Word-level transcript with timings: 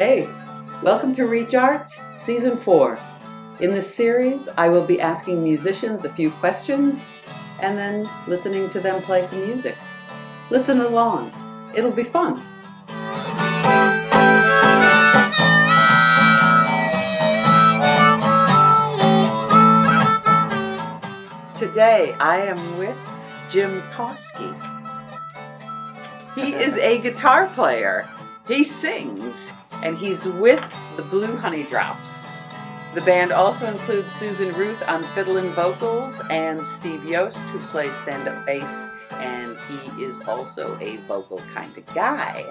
Hey, 0.00 0.26
welcome 0.82 1.14
to 1.16 1.26
Reach 1.26 1.54
Arts, 1.54 2.00
Season 2.16 2.56
4. 2.56 2.98
In 3.60 3.74
this 3.74 3.94
series, 3.94 4.48
I 4.56 4.70
will 4.70 4.86
be 4.86 4.98
asking 4.98 5.44
musicians 5.44 6.06
a 6.06 6.08
few 6.08 6.30
questions 6.30 7.04
and 7.60 7.76
then 7.76 8.08
listening 8.26 8.70
to 8.70 8.80
them 8.80 9.02
play 9.02 9.24
some 9.24 9.42
music. 9.42 9.76
Listen 10.48 10.80
along, 10.80 11.30
it'll 11.76 11.92
be 11.92 12.02
fun. 12.02 12.36
Today, 21.54 22.14
I 22.18 22.40
am 22.46 22.78
with 22.78 22.96
Jim 23.50 23.82
Koski. 23.92 24.56
He 26.36 26.54
is 26.54 26.78
a 26.78 27.02
guitar 27.02 27.48
player. 27.48 28.08
He 28.48 28.64
sings, 28.64 29.52
and 29.82 29.96
he's 29.96 30.24
with 30.26 30.62
the 30.96 31.02
Blue 31.02 31.36
Honey 31.36 31.64
Drops. 31.64 32.28
The 32.94 33.02
band 33.02 33.30
also 33.32 33.66
includes 33.66 34.10
Susan 34.10 34.52
Ruth 34.54 34.82
on 34.88 35.04
fiddle 35.14 35.36
and 35.36 35.50
vocals, 35.50 36.20
and 36.30 36.60
Steve 36.60 37.04
Yost, 37.04 37.38
who 37.50 37.58
plays 37.66 37.94
stand 37.98 38.26
up 38.26 38.44
bass, 38.44 38.88
and 39.12 39.56
he 39.68 40.02
is 40.02 40.20
also 40.22 40.76
a 40.80 40.96
vocal 40.98 41.38
kind 41.54 41.76
of 41.78 41.86
guy. 41.94 42.44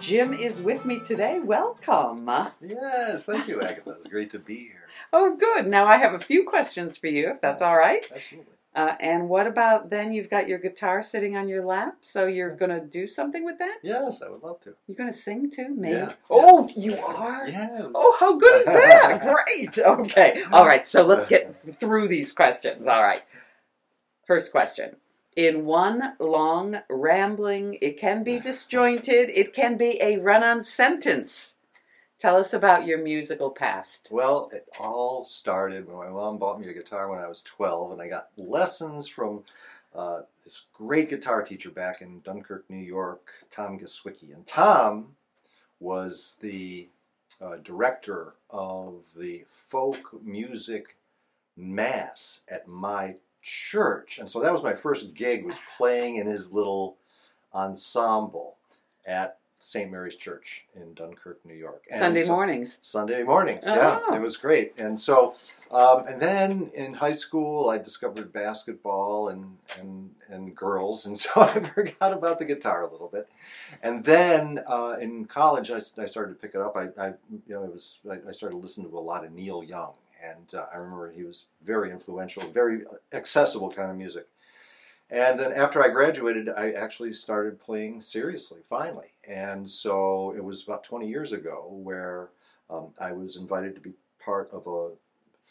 Jim 0.00 0.32
is 0.32 0.60
with 0.60 0.84
me 0.84 1.00
today. 1.00 1.40
Welcome. 1.40 2.30
Yes, 2.60 3.24
thank 3.24 3.48
you, 3.48 3.60
Agatha. 3.62 3.90
It's 3.92 4.06
great 4.06 4.30
to 4.30 4.38
be 4.38 4.58
here. 4.58 4.88
Oh, 5.12 5.36
good. 5.36 5.66
Now 5.66 5.86
I 5.86 5.96
have 5.96 6.14
a 6.14 6.18
few 6.18 6.44
questions 6.44 6.96
for 6.96 7.08
you, 7.08 7.30
if 7.30 7.40
that's 7.40 7.62
all 7.62 7.76
right. 7.76 8.04
Absolutely. 8.14 8.53
Uh, 8.74 8.96
and 8.98 9.28
what 9.28 9.46
about 9.46 9.90
then? 9.90 10.10
You've 10.10 10.28
got 10.28 10.48
your 10.48 10.58
guitar 10.58 11.00
sitting 11.00 11.36
on 11.36 11.46
your 11.46 11.64
lap, 11.64 11.98
so 12.00 12.26
you're 12.26 12.56
going 12.56 12.70
to 12.70 12.84
do 12.84 13.06
something 13.06 13.44
with 13.44 13.58
that? 13.58 13.76
Yes, 13.84 14.20
I 14.20 14.28
would 14.28 14.42
love 14.42 14.60
to. 14.62 14.74
You're 14.88 14.96
going 14.96 15.10
to 15.10 15.16
sing 15.16 15.48
too, 15.50 15.68
maybe? 15.76 15.94
Yeah. 15.94 16.12
Oh, 16.28 16.68
you 16.74 16.96
are? 16.98 17.46
Yes. 17.48 17.86
Oh, 17.94 18.16
how 18.18 18.36
good 18.36 18.60
is 18.60 18.66
that? 18.66 19.22
Great. 19.46 19.78
Okay. 19.78 20.42
All 20.50 20.66
right. 20.66 20.88
So 20.88 21.06
let's 21.06 21.24
get 21.24 21.54
through 21.54 22.08
these 22.08 22.32
questions. 22.32 22.88
All 22.88 23.02
right. 23.02 23.22
First 24.26 24.50
question. 24.50 24.96
In 25.36 25.64
one 25.66 26.14
long, 26.18 26.80
rambling, 26.88 27.76
it 27.80 27.98
can 27.98 28.22
be 28.22 28.38
disjointed, 28.38 29.30
it 29.30 29.52
can 29.52 29.76
be 29.76 30.00
a 30.00 30.18
run 30.18 30.44
on 30.44 30.62
sentence. 30.62 31.56
Tell 32.18 32.36
us 32.36 32.52
about 32.52 32.86
your 32.86 32.98
musical 32.98 33.50
past. 33.50 34.08
Well, 34.10 34.48
it 34.52 34.68
all 34.78 35.24
started 35.24 35.86
when 35.86 35.96
my 35.96 36.08
mom 36.08 36.38
bought 36.38 36.60
me 36.60 36.68
a 36.68 36.72
guitar 36.72 37.10
when 37.10 37.18
I 37.18 37.28
was 37.28 37.42
12, 37.42 37.92
and 37.92 38.00
I 38.00 38.08
got 38.08 38.30
lessons 38.36 39.08
from 39.08 39.42
uh, 39.94 40.22
this 40.44 40.64
great 40.72 41.10
guitar 41.10 41.42
teacher 41.42 41.70
back 41.70 42.00
in 42.02 42.20
Dunkirk, 42.20 42.64
New 42.68 42.84
York, 42.84 43.30
Tom 43.50 43.78
Giswicki. 43.78 44.32
And 44.34 44.46
Tom 44.46 45.16
was 45.80 46.36
the 46.40 46.88
uh, 47.40 47.56
director 47.62 48.34
of 48.50 49.02
the 49.16 49.44
folk 49.68 50.10
music 50.22 50.96
mass 51.56 52.42
at 52.48 52.66
my 52.66 53.16
church. 53.42 54.18
And 54.18 54.28
so 54.28 54.40
that 54.40 54.52
was 54.52 54.62
my 54.62 54.74
first 54.74 55.14
gig 55.14 55.44
was 55.44 55.58
playing 55.76 56.16
in 56.16 56.26
his 56.26 56.52
little 56.52 56.96
ensemble 57.52 58.56
at 59.06 59.38
St. 59.64 59.90
Mary's 59.90 60.16
Church 60.16 60.64
in 60.76 60.92
Dunkirk, 60.92 61.38
New 61.44 61.54
York. 61.54 61.84
And 61.90 62.00
Sunday 62.00 62.22
so- 62.24 62.32
mornings. 62.32 62.78
Sunday 62.82 63.22
mornings, 63.22 63.64
yeah, 63.66 63.98
Oh. 64.06 64.14
it 64.14 64.20
was 64.20 64.36
great. 64.36 64.74
And 64.76 65.00
so, 65.00 65.34
um, 65.70 66.06
and 66.06 66.20
then 66.20 66.70
in 66.74 66.94
high 66.94 67.12
school, 67.12 67.70
I 67.70 67.78
discovered 67.78 68.30
basketball 68.32 69.28
and 69.28 69.56
and 69.78 70.14
and 70.28 70.54
girls, 70.54 71.06
and 71.06 71.18
so 71.24 71.30
I 71.36 71.60
forgot 71.60 72.12
about 72.12 72.38
the 72.38 72.44
guitar 72.44 72.82
a 72.82 72.90
little 72.90 73.08
bit. 73.08 73.26
And 73.82 74.04
then 74.04 74.62
uh, 74.66 74.96
in 75.00 75.24
college, 75.24 75.70
I, 75.70 75.76
I 75.76 76.06
started 76.06 76.34
to 76.34 76.38
pick 76.40 76.54
it 76.54 76.60
up. 76.60 76.76
I, 76.76 76.88
I 77.02 77.06
you 77.30 77.54
know, 77.54 77.64
it 77.64 77.72
was 77.72 77.98
I, 78.10 78.18
I 78.28 78.32
started 78.32 78.56
listening 78.58 78.90
to 78.90 78.98
a 78.98 79.00
lot 79.00 79.24
of 79.24 79.32
Neil 79.32 79.64
Young, 79.64 79.94
and 80.22 80.54
uh, 80.54 80.66
I 80.72 80.76
remember 80.76 81.10
he 81.10 81.24
was 81.24 81.46
very 81.62 81.90
influential, 81.90 82.42
very 82.50 82.82
accessible 83.12 83.70
kind 83.70 83.90
of 83.90 83.96
music. 83.96 84.26
And 85.10 85.38
then 85.38 85.52
after 85.52 85.82
I 85.82 85.88
graduated, 85.90 86.48
I 86.48 86.72
actually 86.72 87.12
started 87.12 87.60
playing 87.60 88.00
seriously, 88.00 88.60
finally. 88.68 89.12
And 89.28 89.70
so 89.70 90.34
it 90.36 90.42
was 90.42 90.62
about 90.62 90.84
20 90.84 91.08
years 91.08 91.32
ago 91.32 91.68
where 91.70 92.30
um, 92.70 92.88
I 92.98 93.12
was 93.12 93.36
invited 93.36 93.74
to 93.74 93.80
be 93.80 93.92
part 94.24 94.50
of 94.52 94.66
a 94.66 94.90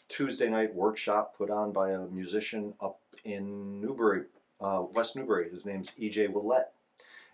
Tuesday 0.08 0.48
night 0.48 0.74
workshop 0.74 1.36
put 1.36 1.50
on 1.50 1.72
by 1.72 1.90
a 1.90 2.00
musician 2.00 2.74
up 2.80 2.98
in 3.24 3.80
Newbury, 3.80 4.24
uh, 4.60 4.84
West 4.92 5.16
Newbury. 5.16 5.48
His 5.50 5.64
name's 5.64 5.92
E.J. 5.96 6.28
Willett 6.28 6.72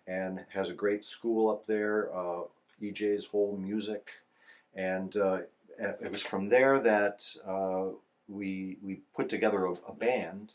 and 0.06 0.44
has 0.50 0.68
a 0.68 0.74
great 0.74 1.04
school 1.04 1.50
up 1.50 1.66
there, 1.66 2.14
uh, 2.14 2.42
EJ's 2.82 3.26
whole 3.26 3.56
music. 3.56 4.10
And 4.74 5.16
uh, 5.16 5.40
it 5.78 6.10
was 6.10 6.22
from 6.22 6.48
there 6.48 6.78
that 6.80 7.24
uh, 7.46 7.86
we, 8.28 8.76
we 8.82 9.00
put 9.14 9.28
together 9.28 9.66
a, 9.66 9.72
a 9.88 9.94
band 9.94 10.54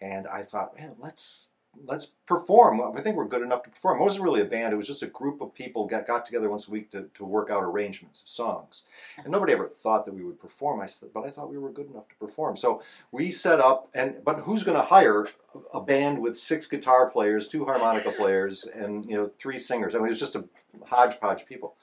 and 0.00 0.26
I 0.26 0.42
thought, 0.42 0.78
man, 0.78 0.92
let's 0.98 1.48
let's 1.84 2.06
perform. 2.26 2.80
I 2.96 3.00
think 3.02 3.16
we're 3.16 3.26
good 3.26 3.42
enough 3.42 3.62
to 3.64 3.70
perform. 3.70 4.00
It 4.00 4.04
wasn't 4.04 4.24
really 4.24 4.40
a 4.40 4.46
band; 4.46 4.72
it 4.72 4.76
was 4.76 4.86
just 4.86 5.02
a 5.02 5.08
group 5.08 5.40
of 5.40 5.54
people 5.54 5.86
got 5.86 6.06
got 6.06 6.26
together 6.26 6.48
once 6.48 6.68
a 6.68 6.70
week 6.70 6.90
to, 6.92 7.08
to 7.14 7.24
work 7.24 7.50
out 7.50 7.62
arrangements 7.62 8.22
of 8.22 8.28
songs. 8.28 8.84
And 9.18 9.28
nobody 9.28 9.52
ever 9.52 9.68
thought 9.68 10.06
that 10.06 10.14
we 10.14 10.24
would 10.24 10.40
perform. 10.40 10.80
I 10.80 10.86
said, 10.86 11.10
but 11.12 11.24
I 11.24 11.30
thought 11.30 11.50
we 11.50 11.58
were 11.58 11.70
good 11.70 11.90
enough 11.90 12.08
to 12.08 12.14
perform. 12.16 12.56
So 12.56 12.82
we 13.12 13.30
set 13.30 13.60
up, 13.60 13.88
and 13.94 14.24
but 14.24 14.40
who's 14.40 14.62
going 14.62 14.78
to 14.78 14.84
hire 14.84 15.26
a 15.72 15.80
band 15.80 16.20
with 16.20 16.36
six 16.36 16.66
guitar 16.66 17.10
players, 17.10 17.48
two 17.48 17.64
harmonica 17.64 18.10
players, 18.12 18.64
and 18.64 19.04
you 19.06 19.16
know 19.16 19.30
three 19.38 19.58
singers? 19.58 19.94
I 19.94 19.98
mean, 19.98 20.06
it 20.06 20.10
was 20.10 20.20
just 20.20 20.36
a 20.36 20.44
hodgepodge 20.86 21.42
of 21.42 21.48
people. 21.48 21.74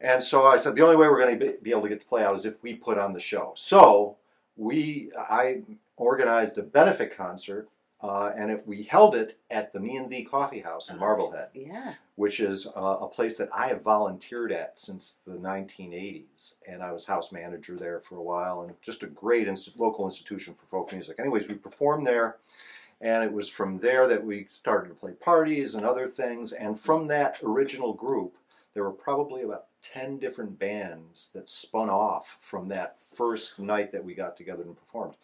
And 0.00 0.22
so 0.22 0.46
I 0.46 0.58
said, 0.58 0.76
the 0.76 0.82
only 0.82 0.94
way 0.96 1.08
we're 1.08 1.18
going 1.18 1.38
to 1.38 1.58
be, 1.60 1.70
able 1.72 1.82
to 1.82 1.88
get 1.88 2.00
to 2.00 2.06
play 2.06 2.22
out 2.22 2.36
is 2.36 2.44
if 2.44 2.62
we 2.62 2.74
put 2.74 2.98
on 2.98 3.14
the 3.14 3.20
show. 3.20 3.52
So 3.56 4.16
we, 4.56 5.10
I 5.18 5.62
organized 5.98 6.58
a 6.58 6.62
benefit 6.62 7.14
concert, 7.14 7.68
uh, 8.00 8.32
and 8.36 8.62
we 8.64 8.84
held 8.84 9.14
it 9.14 9.38
at 9.50 9.72
the 9.72 9.80
Me 9.80 9.96
and 9.96 10.08
Thee 10.10 10.22
Coffee 10.24 10.60
House 10.60 10.88
in 10.88 10.98
Marblehead, 10.98 11.48
Yeah. 11.52 11.94
which 12.14 12.38
is 12.40 12.66
uh, 12.68 12.98
a 13.00 13.08
place 13.08 13.36
that 13.38 13.48
I 13.52 13.66
have 13.68 13.82
volunteered 13.82 14.52
at 14.52 14.78
since 14.78 15.18
the 15.26 15.32
1980s, 15.36 16.54
and 16.66 16.82
I 16.82 16.92
was 16.92 17.06
house 17.06 17.32
manager 17.32 17.76
there 17.76 18.00
for 18.00 18.16
a 18.16 18.22
while, 18.22 18.60
and 18.62 18.74
just 18.80 19.02
a 19.02 19.06
great 19.08 19.48
inst- 19.48 19.78
local 19.78 20.04
institution 20.04 20.54
for 20.54 20.66
folk 20.66 20.92
music. 20.92 21.18
Anyways, 21.18 21.48
we 21.48 21.54
performed 21.54 22.06
there, 22.06 22.36
and 23.00 23.24
it 23.24 23.32
was 23.32 23.48
from 23.48 23.78
there 23.80 24.06
that 24.06 24.24
we 24.24 24.46
started 24.48 24.88
to 24.90 24.94
play 24.94 25.12
parties 25.12 25.74
and 25.74 25.84
other 25.84 26.08
things, 26.08 26.52
and 26.52 26.78
from 26.78 27.08
that 27.08 27.38
original 27.42 27.92
group, 27.92 28.36
there 28.74 28.84
were 28.84 28.92
probably 28.92 29.42
about 29.42 29.64
10 29.82 30.18
different 30.18 30.56
bands 30.58 31.30
that 31.34 31.48
spun 31.48 31.88
off 31.90 32.36
from 32.38 32.68
that 32.68 32.96
first 33.12 33.58
night 33.58 33.90
that 33.90 34.04
we 34.04 34.14
got 34.14 34.36
together 34.36 34.62
and 34.62 34.76
performed. 34.76 35.14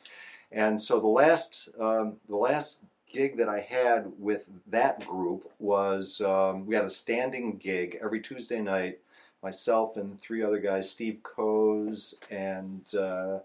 And 0.54 0.80
so 0.80 1.00
the 1.00 1.08
last 1.08 1.68
um, 1.80 2.14
the 2.28 2.36
last 2.36 2.78
gig 3.12 3.36
that 3.38 3.48
I 3.48 3.58
had 3.58 4.12
with 4.18 4.46
that 4.68 5.04
group 5.04 5.50
was 5.58 6.20
um, 6.20 6.64
we 6.64 6.76
had 6.76 6.84
a 6.84 6.90
standing 6.90 7.56
gig 7.56 7.98
every 8.00 8.20
Tuesday 8.20 8.60
night. 8.60 9.00
Myself 9.42 9.96
and 9.96 10.18
three 10.18 10.42
other 10.42 10.58
guys, 10.58 10.88
Steve 10.88 11.18
Coes 11.24 12.14
and 12.30 12.82
uh, 12.94 13.40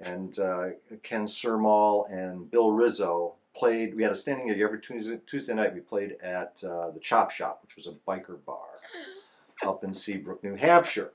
and 0.00 0.38
uh, 0.38 0.68
Ken 1.02 1.26
Surmall 1.26 2.12
and 2.12 2.50
Bill 2.50 2.70
Rizzo 2.70 3.34
played. 3.56 3.96
We 3.96 4.02
had 4.02 4.12
a 4.12 4.16
standing 4.16 4.46
gig 4.48 4.60
every 4.60 4.80
Tuesday, 4.80 5.20
Tuesday 5.26 5.54
night. 5.54 5.74
We 5.74 5.80
played 5.80 6.16
at 6.22 6.62
uh, 6.62 6.90
the 6.90 7.00
Chop 7.00 7.30
Shop, 7.30 7.60
which 7.62 7.76
was 7.76 7.86
a 7.86 7.92
biker 8.06 8.44
bar 8.44 8.58
up 9.66 9.84
in 9.84 9.94
Seabrook, 9.94 10.44
New 10.44 10.54
Hampshire. 10.54 11.12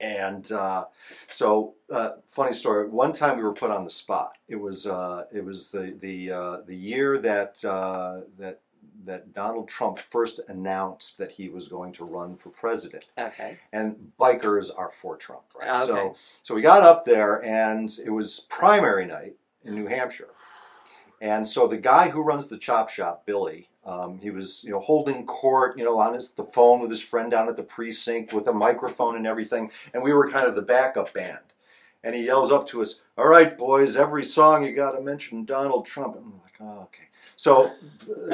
And 0.00 0.50
uh, 0.52 0.86
so, 1.28 1.74
uh, 1.90 2.12
funny 2.28 2.52
story. 2.52 2.88
One 2.88 3.12
time 3.12 3.36
we 3.36 3.44
were 3.44 3.52
put 3.52 3.70
on 3.70 3.84
the 3.84 3.90
spot. 3.90 4.32
It 4.48 4.56
was 4.56 4.86
uh, 4.86 5.24
it 5.32 5.44
was 5.44 5.70
the 5.70 5.96
the 6.00 6.32
uh, 6.32 6.56
the 6.66 6.76
year 6.76 7.18
that 7.18 7.64
uh, 7.64 8.22
that 8.38 8.60
that 9.04 9.32
Donald 9.32 9.68
Trump 9.68 9.98
first 9.98 10.40
announced 10.48 11.18
that 11.18 11.32
he 11.32 11.48
was 11.48 11.68
going 11.68 11.92
to 11.92 12.04
run 12.04 12.36
for 12.36 12.50
president. 12.50 13.04
Okay. 13.18 13.58
And 13.72 14.12
bikers 14.18 14.70
are 14.76 14.90
for 14.90 15.16
Trump, 15.16 15.44
right? 15.58 15.82
Okay. 15.82 15.86
So 15.86 16.16
so 16.42 16.54
we 16.54 16.62
got 16.62 16.82
up 16.82 17.04
there, 17.04 17.42
and 17.44 17.96
it 18.04 18.10
was 18.10 18.40
primary 18.48 19.06
night 19.06 19.36
in 19.62 19.74
New 19.74 19.86
Hampshire. 19.86 20.28
And 21.20 21.46
so 21.48 21.66
the 21.66 21.78
guy 21.78 22.10
who 22.10 22.20
runs 22.20 22.48
the 22.48 22.58
chop 22.58 22.90
shop, 22.90 23.24
Billy, 23.24 23.68
um, 23.86 24.18
he 24.18 24.30
was 24.30 24.64
you 24.64 24.70
know 24.70 24.80
holding 24.80 25.26
court, 25.26 25.78
you 25.78 25.84
know, 25.84 25.98
on 25.98 26.14
his 26.14 26.30
the 26.30 26.44
phone 26.44 26.80
with 26.80 26.90
his 26.90 27.02
friend 27.02 27.30
down 27.30 27.48
at 27.48 27.56
the 27.56 27.62
precinct 27.62 28.32
with 28.32 28.46
a 28.48 28.52
microphone 28.52 29.16
and 29.16 29.26
everything, 29.26 29.70
and 29.92 30.02
we 30.02 30.12
were 30.12 30.30
kind 30.30 30.46
of 30.46 30.54
the 30.54 30.62
backup 30.62 31.12
band. 31.12 31.38
And 32.02 32.14
he 32.14 32.24
yells 32.24 32.52
up 32.52 32.66
to 32.68 32.82
us, 32.82 33.00
"All 33.16 33.28
right, 33.28 33.56
boys, 33.56 33.96
every 33.96 34.24
song 34.24 34.64
you 34.64 34.74
got 34.74 34.92
to 34.92 35.00
mention 35.00 35.44
Donald 35.44 35.86
Trump." 35.86 36.16
And 36.16 36.24
I'm 36.24 36.40
like, 36.42 36.54
"Oh, 36.60 36.82
okay." 36.84 37.08
So, 37.36 37.72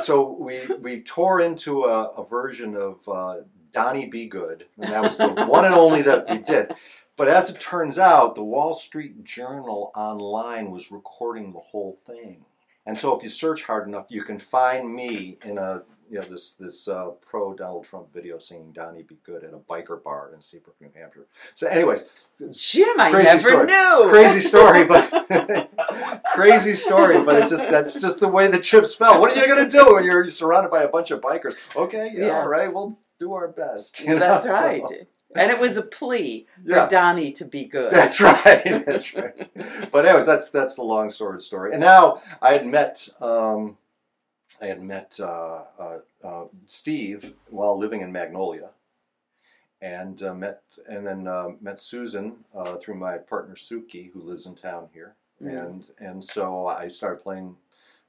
so 0.03 0.37
we 0.39 0.61
we 0.81 1.01
tore 1.03 1.41
into 1.41 1.85
a, 1.85 2.11
a 2.11 2.25
version 2.25 2.77
of 2.77 3.09
uh, 3.09 3.37
Donnie 3.73 4.07
Be 4.07 4.27
Good, 4.27 4.67
and 4.79 4.93
that 4.93 5.03
was 5.03 5.17
the 5.17 5.29
one 5.47 5.65
and 5.65 5.75
only 5.75 6.03
that 6.03 6.29
we 6.29 6.39
did. 6.39 6.75
But 7.17 7.29
as 7.29 7.51
it 7.51 7.61
turns 7.61 7.99
out, 7.99 8.35
the 8.35 8.45
Wall 8.45 8.75
Street 8.75 9.25
Journal 9.25 9.93
online 9.95 10.71
was 10.71 10.91
recording 10.91 11.53
the 11.53 11.59
whole 11.61 11.93
thing. 11.93 12.45
And 12.87 12.99
so 12.99 13.17
if 13.17 13.23
you 13.23 13.29
search 13.29 13.65
hard 13.65 13.87
enough, 13.87 14.07
you 14.09 14.23
can 14.23 14.39
find 14.39 14.95
me 14.95 15.39
in 15.45 15.59
a 15.59 15.83
you 16.11 16.19
know 16.19 16.23
this 16.27 16.55
this 16.55 16.89
uh, 16.89 17.11
pro 17.21 17.55
Donald 17.55 17.85
Trump 17.85 18.13
video 18.13 18.39
singing 18.39 18.73
"Donnie 18.73 19.05
Be 19.05 19.17
Good" 19.23 19.45
at 19.45 19.53
a 19.55 19.59
biker 19.59 20.03
bar 20.03 20.33
in 20.35 20.41
Seabrook, 20.43 20.75
New 20.81 20.91
Hampshire. 20.97 21.27
So, 21.55 21.69
anyways, 21.69 22.05
Jim, 22.53 22.89
I 22.99 23.11
never 23.13 23.39
story. 23.41 23.67
knew. 23.67 24.07
crazy 24.11 24.41
story, 24.41 24.83
but 24.85 25.09
crazy 26.35 26.75
story, 26.75 27.23
but 27.23 27.37
it 27.45 27.49
just 27.49 27.69
that's 27.71 27.95
just 27.95 28.19
the 28.19 28.27
way 28.29 28.49
the 28.49 28.59
chips 28.59 28.95
fell. 28.95 29.21
What 29.21 29.37
are 29.37 29.41
you 29.41 29.47
gonna 29.47 29.69
do 29.71 29.95
when 29.95 30.05
you're 30.05 30.27
surrounded 30.29 30.71
by 30.71 30.83
a 30.83 30.89
bunch 30.89 31.11
of 31.13 31.21
bikers? 31.21 31.55
Okay, 31.77 32.11
yeah, 32.13 32.27
Yeah. 32.27 32.41
all 32.41 32.49
right, 32.49 32.73
we'll 32.73 32.99
do 33.21 33.33
our 33.35 33.47
best. 33.49 34.01
you 34.01 34.09
know, 34.15 34.19
That's 34.19 34.45
so- 34.45 34.51
right. 34.53 34.83
And 35.37 35.51
it 35.51 35.59
was 35.61 35.77
a 35.77 35.83
plea 35.83 36.47
for 36.65 36.71
Yeah. 36.71 36.89
Donnie 36.89 37.33
to 37.33 37.45
be 37.45 37.65
good. 37.65 37.93
That's 37.93 38.21
right. 38.21 38.65
That's 38.87 39.15
right. 39.15 39.51
But 39.93 40.07
anyways, 40.07 40.27
that's 40.27 40.49
that's 40.51 40.75
the 40.75 40.83
long 40.83 41.11
sword 41.11 41.43
story. 41.43 41.73
And 41.73 41.81
now 41.81 42.21
I 42.43 42.53
had 42.53 42.67
met 42.67 43.09
um, 43.21 43.79
I 44.61 44.67
had 44.67 44.83
met 44.83 45.19
uh, 45.21 45.63
uh, 45.79 45.99
uh, 46.25 46.45
Steve 46.67 47.35
while 47.49 47.79
living 47.79 48.01
in 48.01 48.11
Magnolia, 48.13 48.71
and 49.81 50.23
uh, 50.23 50.35
met 50.35 50.63
and 50.89 51.07
then 51.07 51.27
uh, 51.27 51.51
met 51.61 51.79
Susan 51.79 52.45
uh, 52.55 52.77
through 52.77 52.97
my 52.97 53.19
partner 53.19 53.55
Suki, 53.55 54.11
who 54.13 54.21
lives 54.21 54.47
in 54.47 54.55
town 54.55 54.89
here. 54.93 55.15
Mhm. 55.43 55.65
And 55.67 55.85
and 55.99 56.25
so 56.25 56.67
I 56.67 56.89
started 56.89 57.23
playing 57.23 57.57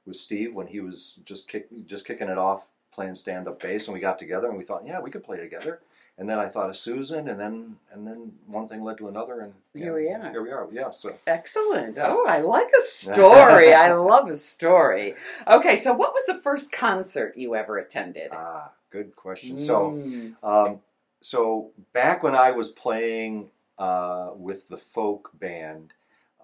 with 0.06 0.16
Steve 0.16 0.54
when 0.54 0.66
he 0.66 0.80
was 0.80 1.20
just 1.24 1.48
kick, 1.48 1.68
just 1.86 2.04
kicking 2.04 2.28
it 2.28 2.38
off, 2.38 2.66
playing 2.92 3.14
stand 3.14 3.46
up 3.48 3.60
bass, 3.60 3.86
and 3.86 3.94
we 3.94 4.00
got 4.00 4.18
together 4.18 4.48
and 4.48 4.58
we 4.58 4.64
thought, 4.64 4.84
yeah, 4.86 5.00
we 5.00 5.10
could 5.10 5.24
play 5.24 5.38
together. 5.38 5.80
And 6.18 6.28
then 6.28 6.38
I 6.38 6.46
thought 6.46 6.68
of 6.68 6.76
Susan, 6.76 7.28
and 7.28 7.40
then 7.40 7.76
and 7.92 8.06
then 8.06 8.32
one 8.46 8.68
thing 8.68 8.84
led 8.84 8.98
to 8.98 9.08
another, 9.08 9.40
and 9.40 9.54
Here 9.74 9.94
we 9.94 10.08
are. 10.10 10.30
Here 10.30 10.42
we 10.42 10.50
are. 10.50 10.68
Yeah. 10.70 10.90
So 10.90 11.16
Excellent. 11.26 11.96
Yeah. 11.96 12.08
Oh, 12.10 12.26
I 12.28 12.40
like 12.40 12.68
a 12.78 12.82
story. 12.86 13.72
I 13.74 13.92
love 13.94 14.28
a 14.28 14.36
story. 14.36 15.14
Okay, 15.48 15.74
so 15.76 15.92
what 15.94 16.12
was 16.12 16.26
the 16.26 16.40
first 16.42 16.70
concert 16.70 17.36
you 17.36 17.54
ever 17.56 17.78
attended? 17.78 18.30
ah, 18.32 18.70
good 18.90 19.16
question. 19.16 19.56
So 19.56 19.92
Mm. 19.92 20.34
um, 20.44 20.80
so 21.22 21.70
back 21.92 22.22
when 22.22 22.34
I 22.34 22.50
was 22.50 22.70
playing 22.70 23.50
uh, 23.78 24.30
with 24.36 24.68
the 24.68 24.76
folk 24.76 25.30
band, 25.34 25.94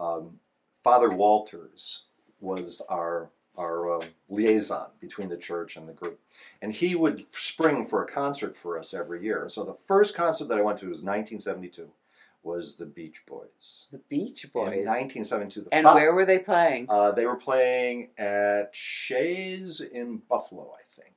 um, 0.00 0.40
Father 0.82 1.10
Walters 1.10 2.04
was 2.40 2.80
our 2.88 3.28
our 3.58 3.96
um, 3.96 4.02
liaison 4.28 4.86
between 5.00 5.28
the 5.28 5.36
church 5.36 5.76
and 5.76 5.88
the 5.88 5.92
group, 5.92 6.20
and 6.62 6.72
he 6.72 6.94
would 6.94 7.26
spring 7.32 7.84
for 7.84 8.02
a 8.02 8.06
concert 8.06 8.56
for 8.56 8.78
us 8.78 8.94
every 8.94 9.22
year. 9.22 9.48
So 9.48 9.64
the 9.64 9.74
first 9.74 10.14
concert 10.14 10.48
that 10.48 10.58
I 10.58 10.62
went 10.62 10.78
to 10.78 10.86
was 10.86 11.02
1972, 11.02 11.88
was 12.44 12.76
the 12.76 12.86
Beach 12.86 13.22
Boys. 13.26 13.86
the 13.90 13.98
Beach 13.98 14.44
In 14.44 14.50
Boys. 14.50 14.64
1972, 14.86 15.62
the 15.62 15.74
and 15.74 15.84
fa- 15.84 15.94
where 15.94 16.14
were 16.14 16.24
they 16.24 16.38
playing? 16.38 16.86
Uh, 16.88 17.10
they 17.10 17.26
were 17.26 17.36
playing 17.36 18.10
at 18.16 18.70
Shea's 18.72 19.80
in 19.80 20.22
Buffalo, 20.28 20.72
I 20.72 21.00
think. 21.00 21.14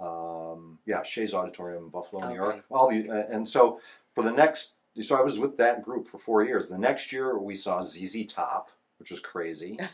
Um, 0.00 0.78
yeah, 0.86 1.02
Shea's 1.02 1.34
Auditorium 1.34 1.84
in 1.84 1.90
Buffalo, 1.90 2.28
New 2.28 2.36
York. 2.36 2.54
Okay. 2.54 2.62
All 2.70 2.88
the 2.88 3.10
uh, 3.10 3.26
and 3.34 3.46
so 3.46 3.80
for 4.14 4.22
the 4.22 4.30
next, 4.30 4.74
so 5.02 5.16
I 5.16 5.22
was 5.22 5.40
with 5.40 5.56
that 5.56 5.82
group 5.82 6.06
for 6.06 6.18
four 6.18 6.44
years. 6.44 6.68
The 6.68 6.78
next 6.78 7.12
year 7.12 7.36
we 7.36 7.56
saw 7.56 7.82
ZZ 7.82 8.24
Top, 8.26 8.70
which 8.98 9.10
was 9.10 9.18
crazy. 9.20 9.78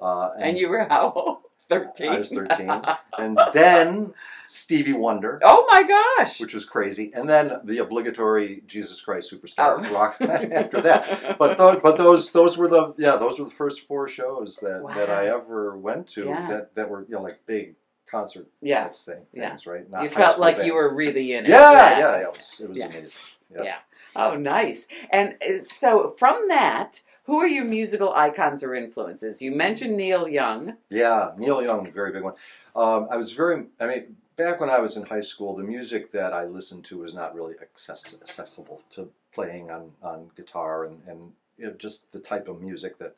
Uh, 0.00 0.30
and 0.38 0.56
you 0.58 0.68
were 0.68 0.84
how 0.88 1.12
old? 1.14 1.38
13? 1.68 2.08
I 2.08 2.18
was 2.18 2.30
13. 2.30 2.70
and 3.18 3.38
then 3.52 4.14
Stevie 4.46 4.94
Wonder, 4.94 5.38
oh 5.44 5.68
my 5.70 5.82
gosh. 5.82 6.40
which 6.40 6.54
was 6.54 6.64
crazy, 6.64 7.10
and 7.14 7.28
then 7.28 7.60
the 7.64 7.78
obligatory 7.78 8.62
Jesus 8.66 9.02
Christ 9.02 9.30
Superstar 9.30 9.84
Oh. 9.86 9.92
rock 9.94 10.16
after 10.20 10.80
that. 10.80 11.36
But 11.38 11.58
those, 11.58 11.78
but 11.82 11.98
those 11.98 12.30
those 12.32 12.56
were 12.56 12.68
the 12.68 12.94
yeah 12.96 13.16
those 13.16 13.38
were 13.38 13.44
the 13.44 13.50
first 13.50 13.86
four 13.86 14.08
shows 14.08 14.56
that, 14.62 14.82
that 14.94 15.10
I 15.10 15.26
ever 15.26 15.76
went 15.76 16.06
to 16.10 16.24
Yeah. 16.28 16.48
that, 16.48 16.74
that 16.74 16.88
were 16.88 17.02
you 17.06 17.16
know 17.16 17.22
like 17.22 17.40
big 17.44 17.74
concert 18.10 18.46
Yeah. 18.62 18.84
type 18.84 18.96
thing, 18.96 19.26
Yeah. 19.34 19.48
things 19.50 19.66
right. 19.66 19.90
Not 19.90 20.02
you 20.04 20.08
felt 20.08 20.38
like 20.38 20.56
bands. 20.56 20.66
you 20.68 20.72
were 20.74 20.94
really 20.94 21.34
in 21.34 21.44
it. 21.44 21.50
yeah 21.50 21.70
yeah 21.72 21.98
yeah 21.98 22.16
it 22.22 22.28
was, 22.34 22.60
it 22.62 22.68
was 22.70 22.78
Yeah. 22.78 22.86
amazing 22.86 23.10
yeah. 23.54 23.62
Yeah. 23.62 23.78
Oh, 24.16 24.36
nice. 24.36 24.86
And 25.10 25.36
uh, 25.46 25.60
so 25.62 26.14
from 26.18 26.48
that, 26.48 27.00
who 27.24 27.38
are 27.38 27.46
your 27.46 27.64
musical 27.64 28.12
icons 28.14 28.62
or 28.62 28.74
influences? 28.74 29.42
You 29.42 29.52
mentioned 29.52 29.96
Neil 29.96 30.28
Young. 30.28 30.74
Yeah, 30.88 31.32
Neil 31.36 31.62
Young, 31.62 31.90
very 31.92 32.12
big 32.12 32.22
one. 32.22 32.34
Um, 32.74 33.06
I 33.10 33.16
was 33.16 33.32
very, 33.32 33.66
I 33.78 33.86
mean, 33.86 34.16
back 34.36 34.60
when 34.60 34.70
I 34.70 34.78
was 34.78 34.96
in 34.96 35.04
high 35.04 35.20
school, 35.20 35.54
the 35.54 35.62
music 35.62 36.10
that 36.12 36.32
I 36.32 36.44
listened 36.44 36.84
to 36.86 36.98
was 36.98 37.12
not 37.12 37.34
really 37.34 37.54
access- 37.60 38.16
accessible 38.20 38.82
to 38.90 39.10
playing 39.32 39.70
on, 39.70 39.92
on 40.02 40.30
guitar 40.36 40.86
and, 40.86 41.02
and 41.06 41.32
you 41.58 41.66
know, 41.66 41.72
just 41.74 42.10
the 42.12 42.18
type 42.18 42.48
of 42.48 42.62
music 42.62 42.98
that, 42.98 43.14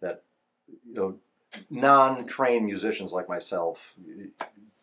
that 0.00 0.22
you 0.86 0.94
know, 0.94 1.14
non-trained 1.70 2.66
musicians 2.66 3.12
like 3.12 3.28
myself 3.28 3.94
you 4.06 4.30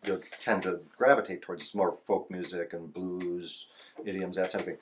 know, 0.06 0.20
tend 0.40 0.62
to 0.64 0.80
gravitate 0.96 1.42
towards. 1.42 1.62
It's 1.62 1.74
more 1.74 1.96
folk 2.06 2.30
music 2.30 2.72
and 2.72 2.92
blues, 2.92 3.66
idioms, 4.04 4.36
that 4.36 4.50
type 4.50 4.60
of 4.60 4.66
thing. 4.66 4.78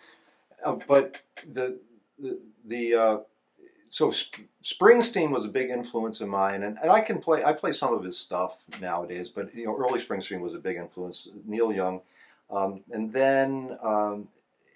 Uh, 0.64 0.76
but 0.86 1.16
the, 1.52 1.78
the, 2.18 2.38
the 2.64 2.94
uh, 2.94 3.18
so 3.88 4.10
Sp- 4.14 4.46
Springsteen 4.62 5.30
was 5.30 5.44
a 5.44 5.48
big 5.48 5.68
influence 5.70 6.20
of 6.20 6.28
mine, 6.28 6.62
and, 6.62 6.78
and 6.80 6.90
I 6.90 7.00
can 7.00 7.18
play. 7.18 7.44
I 7.44 7.52
play 7.52 7.72
some 7.72 7.92
of 7.92 8.04
his 8.04 8.16
stuff 8.16 8.62
nowadays, 8.80 9.28
but 9.28 9.54
you 9.54 9.66
know, 9.66 9.76
early 9.76 10.00
Springsteen 10.00 10.40
was 10.40 10.54
a 10.54 10.58
big 10.58 10.76
influence. 10.76 11.28
Neil 11.44 11.72
Young, 11.72 12.00
um, 12.50 12.82
and 12.92 13.12
then 13.12 13.76
um, 13.82 14.28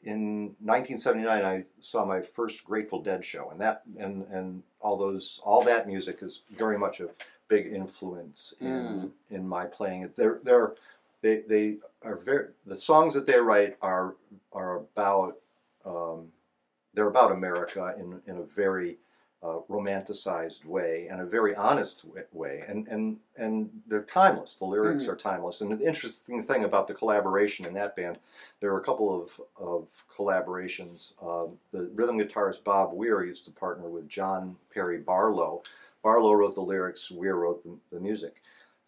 in 0.02 0.56
1979, 0.60 1.44
I 1.44 1.64
saw 1.80 2.04
my 2.04 2.20
first 2.20 2.64
Grateful 2.64 3.00
Dead 3.00 3.24
show, 3.24 3.50
and 3.50 3.60
that 3.60 3.82
and 3.98 4.26
and 4.32 4.62
all 4.80 4.96
those 4.96 5.40
all 5.44 5.62
that 5.62 5.86
music 5.86 6.18
is 6.20 6.40
very 6.56 6.76
much 6.76 7.00
a 7.00 7.08
big 7.48 7.72
influence 7.72 8.54
in 8.60 9.12
in 9.30 9.48
my 9.48 9.64
playing. 9.64 10.02
It's 10.02 10.16
they're 10.16 10.40
they're 10.42 10.74
they 11.24 11.40
they 11.48 11.76
are 12.02 12.16
very 12.16 12.48
the 12.66 12.76
songs 12.76 13.14
that 13.14 13.24
they 13.26 13.38
write 13.38 13.76
are 13.80 14.14
are 14.52 14.76
about 14.76 15.38
um, 15.86 16.28
they're 16.92 17.08
about 17.08 17.32
America 17.32 17.94
in 17.98 18.20
in 18.26 18.36
a 18.38 18.42
very 18.42 18.98
uh, 19.42 19.58
romanticized 19.68 20.64
way 20.64 21.06
and 21.10 21.20
a 21.20 21.26
very 21.26 21.54
honest 21.54 22.04
way, 22.32 22.62
and 22.68 22.86
and 22.88 23.16
and 23.36 23.70
they're 23.88 24.02
timeless. 24.20 24.56
The 24.56 24.64
lyrics 24.66 25.04
Mhm. 25.04 25.08
are 25.12 25.16
timeless. 25.16 25.60
And 25.62 25.70
the 25.72 25.86
interesting 25.86 26.42
thing 26.42 26.64
about 26.64 26.86
the 26.88 26.94
collaboration 26.94 27.66
in 27.66 27.74
that 27.74 27.96
band, 27.96 28.18
there 28.60 28.72
were 28.72 28.80
a 28.80 28.84
couple 28.84 29.08
of 29.22 29.40
of 29.56 29.88
collaborations. 30.16 31.12
Um, 31.22 31.58
the 31.72 31.90
rhythm 31.94 32.18
guitarist 32.18 32.64
Bob 32.64 32.92
Weir 32.92 33.24
used 33.24 33.44
to 33.46 33.50
partner 33.50 33.88
with 33.88 34.08
John 34.08 34.56
Perry 34.72 34.98
Barlow. 34.98 35.62
Barlow 36.02 36.34
wrote 36.34 36.54
the 36.54 36.60
lyrics. 36.74 37.10
Weir 37.10 37.36
wrote 37.36 37.62
the, 37.64 37.72
the 37.92 38.00
music. 38.00 38.34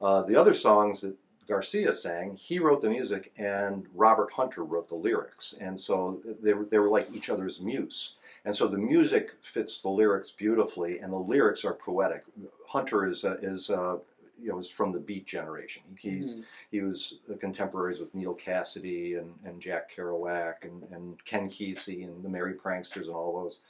Uh, 0.02 0.20
the 0.22 0.36
other 0.36 0.52
songs 0.54 1.00
that 1.00 1.16
Garcia 1.48 1.92
sang, 1.92 2.34
he 2.36 2.58
wrote 2.58 2.80
the 2.82 2.90
music, 2.90 3.32
and 3.38 3.86
Robert 3.94 4.32
Hunter 4.32 4.64
wrote 4.64 4.88
the 4.88 4.94
lyrics, 4.96 5.54
and 5.60 5.78
so 5.78 6.20
they 6.42 6.54
were, 6.54 6.64
they 6.64 6.78
were 6.78 6.88
like 6.88 7.08
each 7.12 7.30
other's 7.30 7.60
muse. 7.60 8.14
And 8.44 8.54
so 8.54 8.66
the 8.68 8.78
music 8.78 9.32
fits 9.42 9.80
the 9.82 9.88
lyrics 9.88 10.30
beautifully, 10.32 10.98
and 11.00 11.12
the 11.12 11.16
lyrics 11.18 11.64
are 11.64 11.74
poetic. 11.74 12.24
Hunter 12.68 13.06
is 13.06 13.24
uh, 13.24 13.36
is 13.42 13.70
uh, 13.70 13.98
you 14.40 14.50
know 14.50 14.58
is 14.58 14.68
from 14.68 14.92
the 14.92 15.00
Beat 15.00 15.26
generation. 15.26 15.82
He's 15.98 16.36
Mhm. 16.36 16.44
he 16.70 16.80
was 16.82 17.18
contemporaries 17.40 18.00
with 18.00 18.14
Neal 18.14 18.34
Cassady 18.36 19.18
and, 19.18 19.34
and 19.44 19.60
Jack 19.60 19.90
Kerouac 19.94 20.62
and, 20.64 20.82
and 20.92 21.24
Ken 21.24 21.48
Kesey 21.48 22.04
and 22.04 22.24
the 22.24 22.28
Merry 22.28 22.54
Pranksters 22.54 23.06
and 23.06 23.14
all 23.14 23.42
those. 23.42 23.60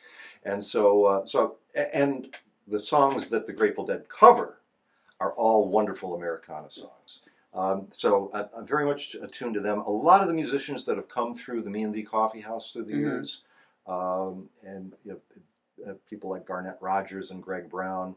And 0.45 0.63
so 0.63 1.05
uh, 1.05 1.27
so 1.27 1.57
and 1.75 2.35
the 2.67 2.81
songs 2.81 3.29
that 3.31 3.47
the 3.47 3.53
Grateful 3.53 3.85
Dead 3.87 4.09
cover 4.09 4.59
are 5.21 5.33
all 5.33 5.69
wonderful 5.69 6.15
Americana 6.15 6.71
songs. 6.71 7.21
Um, 7.57 7.89
so 7.91 8.31
I, 8.35 8.45
I'm 8.57 8.67
very 8.67 8.85
much 8.85 9.15
attuned 9.21 9.55
to 9.55 9.61
them. 9.61 9.79
A 9.81 9.91
lot 9.91 10.21
of 10.21 10.29
the 10.29 10.35
musicians 10.35 10.85
that 10.85 10.97
have 10.97 11.09
come 11.09 11.35
through 11.35 11.63
the 11.63 11.71
Me 11.71 11.83
and 11.83 11.95
Thee 11.95 12.03
Coffee 12.03 12.43
House 12.43 12.73
through 12.73 12.85
the 12.85 12.93
Mhm. 12.93 13.01
years, 13.01 13.43
um, 13.87 14.49
and 14.63 14.93
you 15.05 15.13
know, 15.13 15.91
uh, 15.91 15.95
people 16.09 16.29
like 16.31 16.45
Garnet 16.47 16.77
Rogers 16.81 17.31
and 17.31 17.43
Greg 17.43 17.71
Brown. 17.71 18.15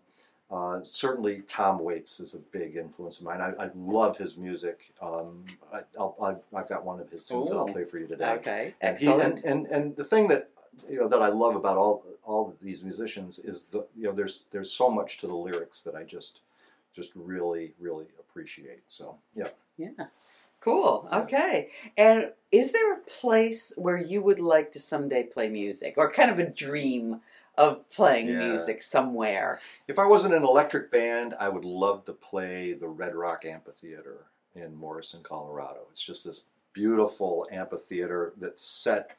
Uh, 0.51 0.81
certainly, 0.83 1.41
Tom 1.47 1.77
Waits 1.79 2.19
is 2.19 2.33
a 2.33 2.39
big 2.39 2.75
influence 2.75 3.19
of 3.19 3.25
mine. 3.25 3.39
I, 3.39 3.51
I 3.65 3.69
love 3.75 4.17
his 4.17 4.35
music. 4.35 4.91
Um, 4.99 5.45
I, 5.71 5.81
I'll, 5.97 6.17
I've, 6.21 6.41
I've 6.53 6.67
got 6.67 6.83
one 6.83 6.99
of 6.99 7.07
his 7.09 7.23
tunes 7.23 7.49
that 7.49 7.55
I'll 7.55 7.67
play 7.67 7.85
for 7.85 7.99
you 7.99 8.07
today. 8.07 8.31
Okay, 8.39 8.73
And, 8.81 8.97
he, 8.99 9.07
excellent. 9.07 9.43
and, 9.43 9.45
and 9.45 9.67
and 9.67 9.95
the 9.95 10.03
thing 10.03 10.27
that 10.29 10.49
you 10.89 10.99
know 10.99 11.07
that 11.07 11.21
I 11.21 11.27
love 11.29 11.55
about 11.55 11.77
all 11.77 12.03
all 12.23 12.47
of 12.49 12.59
these 12.59 12.81
musicians 12.83 13.37
is 13.39 13.67
the 13.67 13.85
you 13.95 14.03
know 14.05 14.11
there's 14.11 14.45
there's 14.51 14.71
so 14.71 14.89
much 14.89 15.19
to 15.19 15.27
the 15.27 15.35
lyrics 15.35 15.83
that 15.83 15.95
I 15.95 16.03
just 16.03 16.41
just 16.99 17.11
really 17.15 17.73
really 17.79 18.05
appreciate. 18.19 18.83
So 18.87 19.17
yeah. 19.35 19.49
yeah. 19.77 20.07
Cool. 20.61 21.07
Okay. 21.13 21.69
And 21.97 22.33
is 22.51 22.73
there 22.73 22.93
a 22.93 22.99
place 22.99 23.71
where 23.77 23.97
you 23.97 24.21
would 24.21 24.39
like 24.41 24.73
to 24.73 24.79
someday 24.79 25.23
play 25.23 25.47
music 25.49 25.93
or 25.97 26.11
kind 26.11 26.29
of 26.29 26.37
a 26.37 26.49
dream 26.49 27.21
of 27.57 27.89
playing 27.89 28.27
Yeah. 28.27 28.39
music 28.49 28.81
somewhere? 28.81 29.59
If 29.87 29.97
I 29.97 30.05
wasn't 30.05 30.33
an 30.33 30.43
electric 30.43 30.91
band, 30.91 31.33
I 31.39 31.47
would 31.47 31.63
love 31.63 32.03
to 32.05 32.13
play 32.13 32.73
the 32.73 32.89
Red 32.89 33.15
Rock 33.15 33.45
Amphitheater 33.45 34.25
in 34.53 34.75
Morrison, 34.75 35.21
Colorado. 35.23 35.87
It's 35.91 36.01
just 36.01 36.25
this 36.25 36.41
beautiful 36.73 37.47
amphitheater 37.51 38.33
that's 38.37 38.61
set 38.61 39.15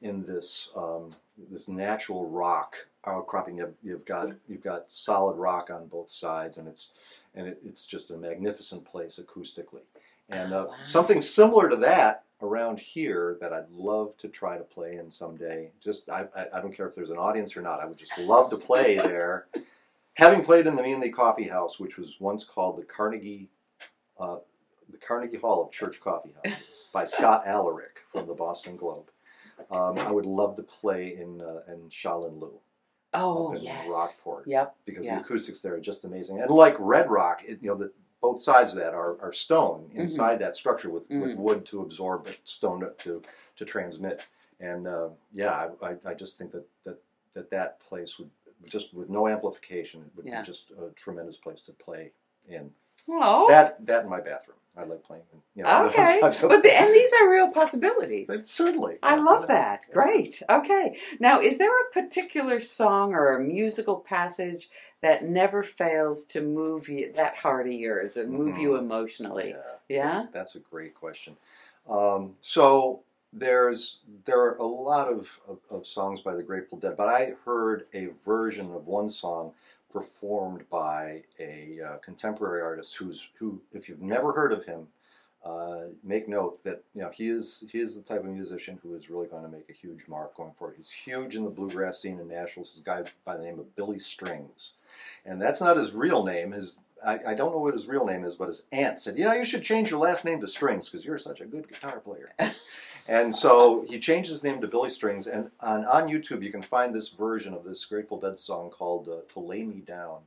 in 0.00 0.24
this 0.24 0.70
um, 0.76 1.14
this 1.50 1.66
natural 1.66 2.28
rock 2.28 2.76
outcropping. 3.06 3.56
You've, 3.56 3.74
you've 3.82 4.04
got 4.04 4.28
you've 4.48 4.62
got 4.62 4.90
solid 4.90 5.36
rock 5.36 5.70
on 5.70 5.88
both 5.88 6.10
sides, 6.10 6.58
and 6.58 6.68
it's 6.68 6.92
and 7.34 7.46
it, 7.48 7.60
it's 7.64 7.86
just 7.86 8.10
a 8.10 8.16
magnificent 8.16 8.84
place 8.84 9.18
acoustically. 9.22 9.82
And 10.28 10.52
uh, 10.52 10.66
Oh, 10.66 10.70
wow. 10.70 10.74
something 10.82 11.20
similar 11.20 11.68
to 11.68 11.76
that 11.76 12.24
around 12.42 12.78
here 12.80 13.36
that 13.40 13.52
I'd 13.52 13.70
love 13.70 14.16
to 14.18 14.28
try 14.28 14.56
to 14.58 14.64
play 14.64 14.96
in 14.96 15.10
someday. 15.10 15.70
Just 15.80 16.08
I, 16.10 16.26
I, 16.36 16.46
I 16.54 16.60
don't 16.60 16.74
care 16.74 16.86
if 16.88 16.94
there's 16.94 17.10
an 17.10 17.18
audience 17.18 17.56
or 17.56 17.62
not. 17.62 17.80
I 17.80 17.86
would 17.86 17.98
just 17.98 18.16
love 18.18 18.50
to 18.50 18.56
play 18.56 18.96
there. 18.96 19.46
Having 20.14 20.42
played 20.44 20.66
in 20.66 20.76
the 20.76 20.82
Me 20.82 20.92
and 20.92 21.02
Thee 21.02 21.10
Coffee 21.10 21.48
House, 21.48 21.78
which 21.80 21.96
was 21.98 22.16
once 22.20 22.44
called 22.44 22.78
the 22.78 22.84
Carnegie, 22.84 23.48
uh, 24.18 24.36
the 24.90 24.98
Carnegie 24.98 25.38
Hall 25.38 25.62
of 25.64 25.72
Church 25.72 26.00
Coffee 26.00 26.30
Houses 26.44 26.86
by 26.92 27.04
Scott 27.04 27.44
Alarik 27.46 27.98
from 28.12 28.26
the 28.26 28.34
Boston 28.34 28.76
Globe, 28.76 29.10
um, 29.70 29.98
I 29.98 30.10
would 30.12 30.26
love 30.26 30.56
to 30.56 30.62
play 30.62 31.16
in 31.20 31.40
uh, 31.40 31.60
in 31.72 31.88
Shalin 31.88 32.40
Liu 32.40 32.52
Oh 33.14 33.54
yes. 33.54 33.86
Rockport 33.90 34.46
Yep. 34.46 34.76
because 34.84 35.06
the 35.06 35.20
acoustics 35.20 35.60
there 35.60 35.74
are 35.74 35.80
just 35.80 36.04
amazing. 36.04 36.40
And 36.40 36.50
like 36.50 36.76
Red 36.78 37.10
Rock, 37.10 37.42
it, 37.46 37.58
you 37.62 37.68
know, 37.70 37.76
the, 37.76 37.92
both 38.20 38.40
sides 38.40 38.70
of 38.72 38.76
that 38.78 38.94
are, 38.94 39.20
are 39.20 39.32
stone 39.32 39.82
Mm-hmm. 39.90 40.00
inside 40.00 40.38
that 40.40 40.56
structure 40.56 40.90
with, 40.90 41.04
with 41.10 41.30
Mhm. 41.32 41.36
wood 41.36 41.66
to 41.66 41.80
absorb 41.82 42.26
it, 42.26 42.38
stone 42.44 42.80
to 42.80 42.90
to, 42.98 43.22
to 43.56 43.64
transmit. 43.64 44.26
And 44.60 44.86
uh, 44.86 45.08
yeah, 45.32 45.68
I, 45.82 45.86
I, 45.90 45.96
I 46.10 46.14
just 46.14 46.38
think 46.38 46.50
that, 46.52 46.66
that 46.84 46.98
that 47.34 47.50
that 47.50 47.80
place 47.80 48.18
would 48.18 48.30
just 48.66 48.94
with 48.94 49.10
no 49.10 49.28
amplification 49.28 50.00
it 50.02 50.12
would 50.16 50.26
Yeah. 50.26 50.40
be 50.40 50.46
just 50.46 50.70
a 50.70 50.90
tremendous 50.94 51.36
place 51.36 51.60
to 51.62 51.72
play 51.72 52.12
in. 52.48 52.70
Oh. 53.08 53.46
That 53.48 53.84
that 53.86 54.04
in 54.04 54.10
my 54.10 54.20
bathroom. 54.20 54.56
I 54.76 54.84
like 54.84 55.04
playing. 55.04 55.22
In, 55.32 55.40
you 55.54 55.62
know, 55.62 55.86
okay. 55.86 56.18
But 56.20 56.62
the, 56.62 56.80
and 56.80 56.92
these 56.92 57.10
are 57.20 57.30
real 57.30 57.50
possibilities. 57.52 58.26
But 58.26 58.46
certainly. 58.46 58.98
I 59.02 59.14
love 59.16 59.46
that. 59.46 59.86
Great. 59.92 60.42
Okay. 60.50 60.96
Now, 61.20 61.40
is 61.40 61.58
there 61.58 61.70
a 61.70 61.90
particular 61.92 62.58
song 62.58 63.14
or 63.14 63.36
a 63.36 63.40
musical 63.40 63.96
passage 63.96 64.68
that 65.00 65.24
never 65.24 65.62
fails 65.62 66.24
to 66.24 66.40
move 66.40 66.88
you 66.88 67.12
that 67.14 67.36
heart 67.36 67.66
of 67.68 67.72
yours 67.72 68.16
and 68.16 68.32
move 68.32 68.58
you 68.58 68.70
Mhm. 68.70 68.78
emotionally? 68.80 69.50
Yeah. 69.50 69.62
Yeah. 69.88 70.26
That's 70.32 70.56
a 70.56 70.60
great 70.60 70.94
question. 70.94 71.36
Um, 71.88 72.34
so 72.40 73.00
there's 73.32 74.00
there 74.24 74.40
are 74.40 74.56
a 74.56 74.66
lot 74.66 75.08
of, 75.08 75.28
of, 75.48 75.58
of 75.70 75.86
songs 75.86 76.20
by 76.20 76.34
the 76.34 76.42
Grateful 76.42 76.78
Dead, 76.78 76.96
but 76.96 77.08
I 77.08 77.34
heard 77.44 77.86
a 77.92 78.06
version 78.24 78.72
of 78.72 78.86
one 78.86 79.08
song 79.08 79.52
performed 79.94 80.68
by 80.68 81.22
a 81.38 81.78
uh, 81.80 81.96
contemporary 81.98 82.60
artist 82.60 82.96
who's 82.96 83.28
who, 83.38 83.62
if 83.72 83.88
you've 83.88 84.02
never 84.02 84.32
heard 84.32 84.52
of 84.52 84.64
him, 84.66 84.88
uh, 85.44 85.84
make 86.02 86.28
note 86.28 86.62
that 86.64 86.82
you 86.94 87.02
know 87.02 87.10
he 87.10 87.28
is 87.28 87.64
he 87.70 87.78
is 87.78 87.94
the 87.94 88.02
type 88.02 88.20
of 88.20 88.26
musician 88.26 88.78
who 88.82 88.94
is 88.96 89.08
really 89.08 89.28
going 89.28 89.44
to 89.44 89.48
make 89.48 89.70
a 89.70 89.72
huge 89.72 90.08
mark 90.08 90.36
going 90.36 90.52
forward. 90.58 90.74
He's 90.76 90.90
huge 90.90 91.36
in 91.36 91.44
the 91.44 91.50
bluegrass 91.50 92.02
scene 92.02 92.18
in 92.18 92.28
Nashville. 92.28 92.64
This 92.64 92.80
guy 92.84 93.04
by 93.24 93.36
the 93.36 93.44
name 93.44 93.60
of 93.60 93.76
Billy 93.76 94.00
Strings, 94.00 94.72
and 95.24 95.40
that's 95.40 95.60
not 95.60 95.76
his 95.76 95.92
real 95.92 96.24
name. 96.24 96.50
His 96.50 96.78
I, 97.06 97.20
I 97.28 97.34
don't 97.34 97.52
know 97.52 97.58
what 97.58 97.74
his 97.74 97.86
real 97.86 98.04
name 98.04 98.24
is, 98.24 98.34
but 98.34 98.48
his 98.48 98.62
aunt 98.72 98.98
said, 98.98 99.16
"Yeah, 99.16 99.34
you 99.34 99.44
should 99.44 99.62
change 99.62 99.90
your 99.90 100.00
last 100.00 100.24
name 100.24 100.40
to 100.40 100.48
Strings 100.48 100.88
because 100.88 101.04
you're 101.04 101.18
such 101.18 101.40
a 101.40 101.46
good 101.46 101.68
guitar 101.68 102.00
player." 102.00 102.32
and 103.06 103.34
so 103.34 103.84
he 103.88 103.98
changed 103.98 104.30
his 104.30 104.44
name 104.44 104.60
to 104.60 104.68
Billy 104.68 104.90
Strings, 104.90 105.26
and 105.26 105.50
on 105.60 105.84
on 105.84 106.08
YouTube 106.08 106.42
you 106.42 106.52
can 106.52 106.62
find 106.62 106.94
this 106.94 107.10
version 107.10 107.54
of 107.54 107.64
this 107.64 107.84
Grateful 107.84 108.18
Dead 108.20 108.38
song 108.38 108.70
called 108.70 109.08
uh, 109.08 109.20
"To 109.32 109.40
Lay 109.40 109.62
Me 109.62 109.80
Down." 109.80 110.20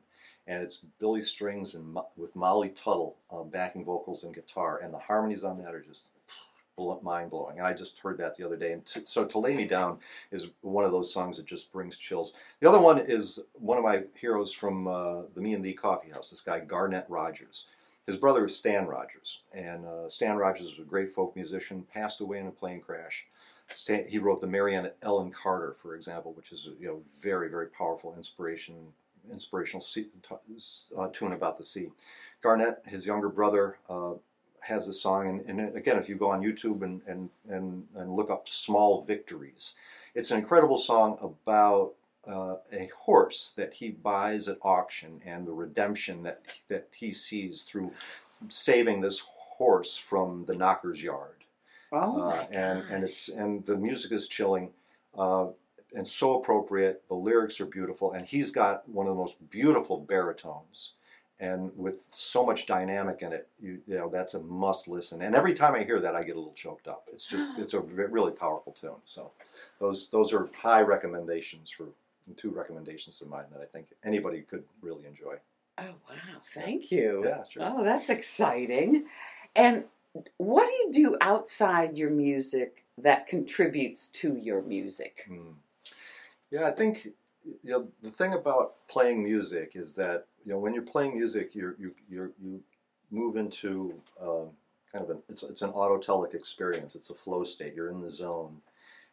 And 0.49 0.63
it's 0.63 0.77
Billy 0.99 1.21
Strings 1.21 1.73
and 1.73 1.93
Mo- 1.93 2.07
with 2.15 2.33
Molly 2.33 2.69
Tuttle 2.69 3.17
uh, 3.29 3.43
backing 3.43 3.83
vocals 3.83 4.23
and 4.23 4.33
guitar, 4.33 4.79
and 4.81 4.93
the 4.93 4.99
harmonies 4.99 5.43
on 5.43 5.61
that 5.61 5.75
are 5.75 5.81
just 5.81 6.07
mind 7.01 7.31
blowing. 7.31 7.57
And 7.57 7.67
I 7.67 7.73
just 7.73 7.97
heard 7.99 8.17
that 8.19 8.37
the 8.37 8.45
other 8.45 8.55
day. 8.55 8.71
And 8.71 8.85
t- 8.85 9.01
so 9.03 9.25
"To 9.25 9.39
Lay 9.39 9.55
Me 9.55 9.65
Down" 9.65 9.97
is 10.31 10.47
one 10.61 10.85
of 10.85 10.91
those 10.91 11.11
songs 11.11 11.37
that 11.37 11.45
just 11.45 11.71
brings 11.71 11.97
chills. 11.97 12.33
The 12.59 12.69
other 12.69 12.79
one 12.79 12.99
is 12.99 13.39
one 13.53 13.77
of 13.77 13.83
my 13.83 14.03
heroes 14.13 14.53
from 14.53 14.87
uh, 14.87 15.21
the 15.33 15.41
Me 15.41 15.53
and 15.53 15.65
Thee 15.65 15.73
Coffee 15.73 16.11
House. 16.11 16.29
This 16.29 16.41
guy 16.41 16.59
Garnet 16.59 17.05
Rogers. 17.09 17.65
His 18.07 18.17
brother 18.17 18.45
is 18.45 18.55
Stan 18.55 18.87
Rogers, 18.87 19.41
and 19.53 19.85
uh, 19.85 20.07
Stan 20.07 20.37
Rogers 20.37 20.69
was 20.69 20.79
a 20.79 20.89
great 20.89 21.13
folk 21.13 21.35
musician. 21.35 21.85
Passed 21.93 22.21
away 22.21 22.39
in 22.39 22.47
a 22.47 22.51
plane 22.51 22.79
crash. 22.79 23.27
Stan, 23.75 24.07
he 24.07 24.17
wrote 24.17 24.39
the 24.39 24.47
Mary 24.47 24.79
Ellen 25.01 25.29
Carter, 25.29 25.75
for 25.81 25.93
example, 25.93 26.31
which 26.31 26.53
is 26.53 26.69
you 26.79 26.87
know 26.87 27.01
very 27.21 27.49
very 27.49 27.67
powerful 27.67 28.15
inspiration 28.15 28.75
inspirational 29.31 29.81
sea, 29.81 30.07
uh, 30.97 31.07
tune 31.11 31.33
about 31.33 31.57
the 31.57 31.63
sea. 31.63 31.89
Garnet, 32.41 32.81
his 32.85 33.05
younger 33.05 33.29
brother, 33.29 33.77
uh, 33.89 34.13
has 34.61 34.87
a 34.87 34.93
song, 34.93 35.27
and, 35.27 35.59
and 35.59 35.75
again, 35.75 35.97
if 35.97 36.09
you 36.09 36.15
go 36.15 36.29
on 36.29 36.41
YouTube 36.41 36.81
and, 36.81 37.01
and, 37.07 37.29
and, 37.49 37.85
and 37.95 38.15
look 38.15 38.29
up 38.29 38.49
Small 38.49 39.01
Victories, 39.03 39.73
it's 40.13 40.31
an 40.31 40.39
incredible 40.39 40.77
song 40.77 41.17
about 41.21 41.93
uh, 42.27 42.57
a 42.71 42.89
horse 42.95 43.53
that 43.55 43.75
he 43.75 43.89
buys 43.89 44.47
at 44.47 44.57
auction 44.61 45.21
and 45.25 45.47
the 45.47 45.53
redemption 45.53 46.23
that, 46.23 46.41
that 46.67 46.87
he 46.91 47.13
sees 47.13 47.63
through 47.63 47.91
saving 48.49 49.01
this 49.01 49.21
horse 49.25 49.97
from 49.97 50.45
the 50.45 50.55
knocker's 50.55 51.01
yard. 51.03 51.45
Oh 51.91 52.19
Uh, 52.21 52.45
and, 52.51 52.79
and 52.79 53.01
gosh. 53.01 53.09
it's 53.09 53.29
and 53.29 53.65
the 53.65 53.77
music 53.77 54.11
is 54.11 54.27
chilling. 54.27 54.71
Uh, 55.17 55.47
and 55.95 56.07
so 56.07 56.35
appropriate. 56.39 57.03
The 57.07 57.15
lyrics 57.15 57.61
are 57.61 57.65
beautiful, 57.65 58.11
and 58.11 58.25
he's 58.25 58.51
got 58.51 58.87
one 58.89 59.07
of 59.07 59.15
the 59.15 59.21
most 59.21 59.49
beautiful 59.49 59.97
baritones, 59.97 60.93
and 61.39 61.71
with 61.77 62.03
so 62.11 62.45
much 62.45 62.65
dynamic 62.65 63.21
in 63.21 63.31
it. 63.31 63.47
You, 63.59 63.79
you 63.87 63.95
know, 63.95 64.09
that's 64.09 64.33
a 64.33 64.41
must 64.41 64.87
listen. 64.89 65.21
And 65.21 65.33
every 65.33 65.53
time 65.53 65.75
I 65.75 65.83
hear 65.83 65.99
that, 66.01 66.13
I 66.15 66.21
get 66.23 66.35
a 66.35 66.39
little 66.39 66.53
choked 66.53 66.87
up. 66.89 67.07
It's 67.11 67.25
just, 67.25 67.51
it's 67.57 67.73
a 67.73 67.79
really 67.79 68.33
powerful 68.33 68.73
tune. 68.73 69.01
So, 69.05 69.31
those 69.79 70.09
those 70.09 70.33
are 70.33 70.49
high 70.61 70.81
recommendations 70.81 71.69
for 71.71 71.85
two 72.35 72.49
recommendations 72.49 73.21
of 73.21 73.29
mine 73.29 73.45
that 73.51 73.61
I 73.61 73.65
think 73.65 73.87
anybody 74.03 74.41
could 74.41 74.63
really 74.81 75.05
enjoy. 75.05 75.35
Oh 75.77 75.93
wow! 76.09 76.41
Thank 76.53 76.91
you. 76.91 77.23
Yeah, 77.25 77.43
sure. 77.49 77.63
Oh, 77.65 77.83
that's 77.83 78.09
exciting. 78.09 79.05
And 79.55 79.85
what 80.37 80.65
do 80.65 80.71
you 80.71 81.09
do 81.09 81.17
outside 81.21 81.97
your 81.97 82.09
music 82.09 82.85
that 82.97 83.27
contributes 83.27 84.07
to 84.07 84.35
your 84.35 84.61
music? 84.61 85.25
Hmm. 85.27 85.51
Yeah, 86.51 86.67
I 86.67 86.71
think 86.71 87.09
you 87.43 87.71
know 87.71 87.87
the 88.01 88.11
thing 88.11 88.33
about 88.33 88.87
playing 88.87 89.23
music 89.23 89.73
is 89.75 89.95
that 89.95 90.25
you 90.45 90.53
know 90.53 90.59
when 90.59 90.73
you're 90.73 90.83
playing 90.83 91.17
music, 91.17 91.55
you 91.55 91.75
you 91.79 91.93
you 92.09 92.61
move 93.11 93.37
into 93.37 93.93
um, 94.21 94.49
kind 94.91 95.03
of 95.03 95.09
an 95.09 95.21
it's 95.29 95.43
it's 95.43 95.61
an 95.61 95.71
autotelic 95.71 96.33
experience. 96.33 96.95
It's 96.95 97.09
a 97.09 97.15
flow 97.15 97.43
state. 97.43 97.73
You're 97.75 97.89
in 97.89 98.01
the 98.01 98.11
zone. 98.11 98.61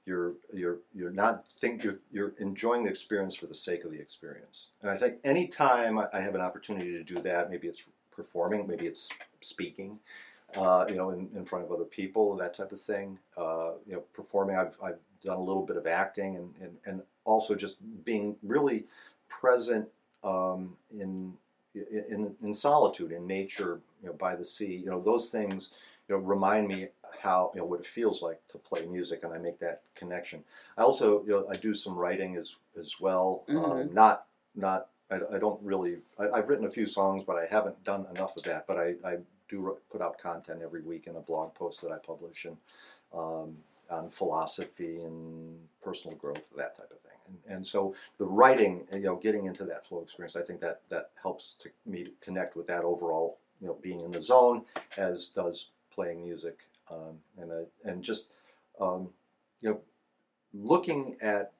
You're 0.06 0.34
you're 0.52 0.78
you're 0.94 1.10
not 1.10 1.44
think 1.60 1.82
you're 1.82 2.00
you're 2.12 2.34
enjoying 2.38 2.84
the 2.84 2.90
experience 2.90 3.34
for 3.34 3.46
the 3.46 3.54
sake 3.54 3.84
of 3.84 3.90
the 3.90 3.98
experience. 3.98 4.68
And 4.82 4.90
I 4.90 4.96
think 4.96 5.16
anytime 5.24 5.98
I 5.98 6.06
I 6.12 6.20
have 6.20 6.34
an 6.34 6.40
opportunity 6.40 6.92
to 6.92 7.02
do 7.02 7.20
that, 7.22 7.50
maybe 7.50 7.68
it's 7.68 7.84
performing, 8.14 8.66
maybe 8.66 8.86
it's 8.86 9.08
speaking, 9.40 9.98
uh, 10.56 10.84
you 10.88 10.94
know, 10.94 11.10
in, 11.10 11.28
in 11.34 11.44
front 11.44 11.64
of 11.64 11.72
other 11.72 11.84
people, 11.84 12.36
that 12.36 12.54
type 12.54 12.72
of 12.72 12.80
thing. 12.80 13.18
Uh, 13.36 13.72
you 13.86 13.94
know, 13.94 14.02
performing. 14.12 14.56
I've, 14.56 14.76
I've 14.82 14.98
done 15.24 15.38
a 15.38 15.42
little 15.42 15.64
bit 15.64 15.76
of 15.76 15.86
acting 15.86 16.36
and, 16.36 16.54
and, 16.60 16.76
and 16.84 17.02
also 17.24 17.54
just 17.54 17.76
being 18.04 18.36
really 18.42 18.84
present 19.28 19.88
um, 20.22 20.76
in, 20.96 21.32
in 21.74 22.34
in 22.42 22.54
solitude, 22.54 23.10
in 23.10 23.26
nature, 23.26 23.80
you 24.02 24.08
know, 24.08 24.14
by 24.14 24.36
the 24.36 24.44
sea. 24.44 24.76
You 24.76 24.90
know, 24.90 25.00
those 25.00 25.30
things, 25.30 25.70
you 26.08 26.14
know, 26.14 26.20
remind 26.22 26.68
me 26.68 26.88
how 27.24 27.50
you 27.54 27.60
know 27.60 27.66
what 27.66 27.80
it 27.80 27.86
feels 27.86 28.22
like 28.22 28.40
to 28.52 28.58
play 28.58 28.86
music, 28.86 29.24
and 29.24 29.32
I 29.32 29.38
make 29.38 29.58
that 29.60 29.82
connection. 29.96 30.44
I 30.78 30.82
also, 30.82 31.22
you 31.24 31.30
know, 31.30 31.46
I 31.50 31.56
do 31.56 31.74
some 31.74 31.96
writing 31.96 32.36
as 32.36 32.56
as 32.78 33.00
well. 33.00 33.44
Um, 33.48 33.56
Mhm. 33.56 33.92
not 33.92 34.26
not. 34.54 34.88
I, 35.10 35.16
I 35.34 35.38
don't 35.38 35.60
really. 35.62 35.98
I, 36.18 36.28
I've 36.30 36.48
written 36.48 36.66
a 36.66 36.70
few 36.70 36.86
songs, 36.86 37.24
but 37.24 37.36
I 37.36 37.46
haven't 37.46 37.82
done 37.84 38.06
enough 38.14 38.36
of 38.36 38.42
that. 38.44 38.66
But 38.66 38.78
I, 38.78 38.94
I 39.04 39.18
do 39.48 39.76
put 39.90 40.00
out 40.00 40.18
content 40.18 40.60
every 40.62 40.82
week 40.82 41.06
in 41.06 41.16
a 41.16 41.20
blog 41.20 41.54
post 41.54 41.80
that 41.82 41.92
I 41.92 41.98
publish 41.98 42.44
and 42.44 42.56
um, 43.12 43.56
on 43.90 44.10
philosophy 44.10 45.02
and 45.02 45.58
personal 45.82 46.16
growth, 46.16 46.50
that 46.56 46.76
type 46.76 46.90
of 46.90 47.00
thing. 47.00 47.18
And, 47.26 47.56
and 47.56 47.66
so 47.66 47.94
the 48.18 48.24
writing, 48.24 48.86
you 48.92 49.00
know, 49.00 49.16
getting 49.16 49.46
into 49.46 49.64
that 49.66 49.86
flow 49.86 50.00
experience, 50.02 50.36
I 50.36 50.42
think 50.42 50.60
that 50.60 50.80
that 50.88 51.10
helps 51.22 51.54
to 51.60 51.68
me 51.86 52.04
to 52.04 52.10
connect 52.20 52.56
with 52.56 52.66
that 52.68 52.84
overall, 52.84 53.38
you 53.60 53.68
know, 53.68 53.76
being 53.82 54.00
in 54.00 54.10
the 54.10 54.20
zone, 54.20 54.64
as 54.96 55.28
does 55.28 55.68
playing 55.94 56.22
music, 56.22 56.60
um, 56.90 57.18
and 57.38 57.50
and 57.84 58.02
just 58.02 58.28
um, 58.80 59.08
you 59.60 59.70
know, 59.70 59.80
looking 60.52 61.16
at 61.20 61.52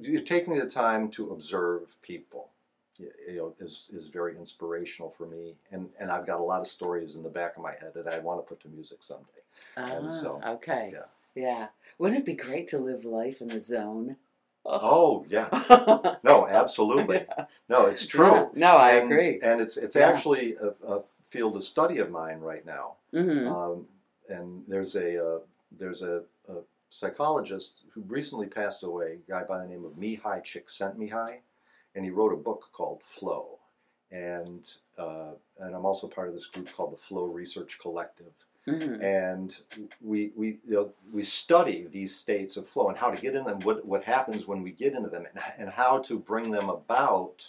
you're 0.00 0.22
taking 0.22 0.58
the 0.58 0.68
time 0.68 1.08
to 1.10 1.30
observe 1.30 1.94
people 2.02 2.48
you 2.98 3.36
know 3.36 3.54
is 3.60 3.88
is 3.92 4.08
very 4.08 4.36
inspirational 4.36 5.10
for 5.16 5.26
me 5.26 5.54
and 5.70 5.88
and 5.98 6.10
I've 6.10 6.26
got 6.26 6.40
a 6.40 6.42
lot 6.42 6.60
of 6.60 6.66
stories 6.66 7.14
in 7.14 7.22
the 7.22 7.28
back 7.28 7.56
of 7.56 7.62
my 7.62 7.72
head 7.72 7.92
that 7.94 8.06
I 8.08 8.18
want 8.18 8.40
to 8.40 8.48
put 8.48 8.60
to 8.62 8.68
music 8.68 8.98
someday 9.02 9.42
And 9.76 10.06
Ah, 10.06 10.08
so, 10.10 10.40
okay. 10.46 10.90
yeah. 10.92 11.02
Yeah. 11.34 11.66
Wouldn't 11.98 12.20
it 12.20 12.26
be 12.26 12.34
great 12.34 12.68
to 12.68 12.78
live 12.78 13.04
life 13.04 13.40
in 13.40 13.48
the 13.48 13.60
zone? 13.60 14.16
oh 14.64 15.24
yeah 15.28 15.48
no 16.22 16.46
absolutely 16.46 17.26
no 17.68 17.86
it's 17.86 18.06
true 18.06 18.50
No, 18.54 18.76
I 18.76 18.92
and, 18.92 19.10
agree. 19.10 19.40
and 19.42 19.60
it's 19.60 19.76
it's 19.76 19.96
Yeah. 19.96 20.08
actually 20.08 20.54
a, 20.54 20.68
a 20.86 21.02
field 21.30 21.56
of 21.56 21.64
study 21.64 21.98
of 21.98 22.10
mine 22.10 22.38
right 22.40 22.64
now 22.64 22.94
Mm-hmm. 23.12 23.48
um, 23.52 23.86
and 24.28 24.62
there's 24.68 24.96
a 24.96 25.24
uh, 25.24 25.38
there's 25.78 26.02
a, 26.02 26.22
a 26.48 26.54
psychologist 26.90 27.80
who 27.92 28.02
recently 28.02 28.46
passed 28.46 28.82
away, 28.82 29.18
a 29.26 29.30
guy 29.30 29.42
by 29.44 29.58
the 29.58 29.66
name 29.66 29.84
of 29.84 29.92
Mihaly 29.92 30.42
Csikszentmihalyi, 30.42 31.38
and 31.94 32.04
he 32.04 32.10
wrote 32.10 32.32
a 32.32 32.36
book 32.36 32.70
called 32.72 33.02
Flow. 33.02 33.58
And 34.10 34.70
uh, 34.98 35.32
and 35.58 35.74
I'm 35.74 35.86
also 35.86 36.06
part 36.06 36.28
of 36.28 36.34
this 36.34 36.46
group 36.46 36.70
called 36.72 36.92
the 36.92 36.98
Flow 36.98 37.24
Research 37.24 37.78
Collective. 37.80 38.32
Mhm. 38.66 39.02
And 39.02 39.56
we 40.00 40.32
we 40.36 40.46
you 40.68 40.74
know, 40.74 40.92
we 41.12 41.24
study 41.24 41.88
these 41.90 42.14
states 42.14 42.56
of 42.56 42.68
flow 42.68 42.90
and 42.90 42.98
how 42.98 43.10
to 43.10 43.20
get 43.20 43.34
in 43.34 43.44
them, 43.44 43.60
what 43.60 43.84
what 43.84 44.04
happens 44.04 44.46
when 44.46 44.62
we 44.62 44.70
get 44.70 44.92
into 44.92 45.08
them, 45.08 45.26
and, 45.26 45.42
and 45.58 45.68
how 45.70 45.98
to 46.00 46.18
bring 46.18 46.50
them 46.50 46.68
about 46.68 47.48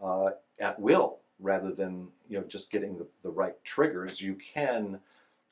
uh, 0.00 0.30
at 0.60 0.78
will 0.78 1.18
rather 1.40 1.72
than 1.72 2.08
you 2.28 2.38
know 2.38 2.44
just 2.44 2.70
getting 2.70 2.96
the, 2.96 3.06
the 3.22 3.30
right 3.30 3.62
triggers. 3.64 4.20
You 4.20 4.34
can 4.36 5.00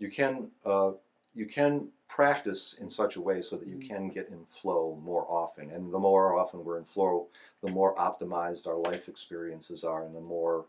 you 0.04 0.10
can 0.10 0.48
uh, 0.66 0.90
you 1.34 1.46
can 1.46 1.88
practice 2.08 2.76
in 2.80 2.90
such 2.90 3.16
a 3.16 3.20
way 3.20 3.40
so 3.42 3.56
that 3.56 3.66
you 3.66 3.76
Mm. 3.78 3.88
can 3.88 4.08
get 4.08 4.28
in 4.28 4.44
flow 4.60 5.00
more 5.02 5.24
often. 5.28 5.70
And 5.70 5.92
the 5.92 5.98
more 5.98 6.38
often 6.38 6.64
we're 6.64 6.78
in 6.78 6.84
flow, 6.84 7.26
the 7.64 7.70
more 7.70 7.92
optimized 7.96 8.66
our 8.68 8.76
life 8.76 9.08
experiences 9.08 9.82
are, 9.82 10.02
and 10.04 10.14
the 10.14 10.20
more 10.34 10.66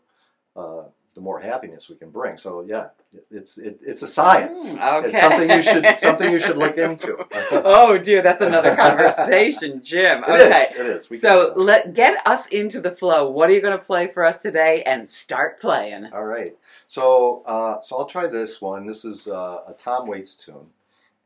uh, 0.56 0.84
the 1.14 1.20
more 1.20 1.40
happiness 1.40 1.88
we 1.88 1.96
can 1.96 2.10
bring. 2.10 2.36
So 2.36 2.50
yeah, 2.62 2.86
it's 3.30 3.58
it, 3.58 3.78
it's 3.90 4.02
a 4.02 4.06
science. 4.06 4.74
Mm, 4.74 5.04
It's 5.04 5.08
okay. 5.08 5.20
something 5.20 5.50
you 5.50 5.62
should 5.62 5.84
something 5.98 6.30
you 6.32 6.38
should 6.38 6.58
look 6.64 6.78
into. 6.78 7.12
oh 7.76 7.96
dear, 7.98 8.22
that's 8.22 8.40
another 8.42 8.74
conversation, 8.76 9.82
Jim. 9.82 10.24
It 10.26 10.30
is, 10.30 10.46
Okay. 10.46 10.66
It 10.80 10.86
is. 10.96 11.10
We 11.10 11.16
So 11.18 11.52
let 11.56 11.94
get 11.94 12.26
us 12.26 12.46
into 12.48 12.80
the 12.80 12.90
flow. 12.90 13.30
What 13.30 13.48
are 13.50 13.52
you 13.52 13.60
going 13.60 13.78
to 13.78 13.84
play 13.92 14.06
for 14.08 14.24
us 14.24 14.38
today? 14.40 14.82
And 14.84 15.08
start 15.08 15.60
playing. 15.60 16.06
All 16.12 16.24
right. 16.24 16.54
So 16.88 17.42
uh, 17.46 17.80
so 17.80 17.96
I'll 17.96 18.06
try 18.06 18.26
this 18.26 18.60
one. 18.60 18.86
This 18.86 19.04
is 19.04 19.26
uh, 19.26 19.62
a 19.66 19.74
Tom 19.78 20.06
Waits 20.06 20.36
tune, 20.36 20.70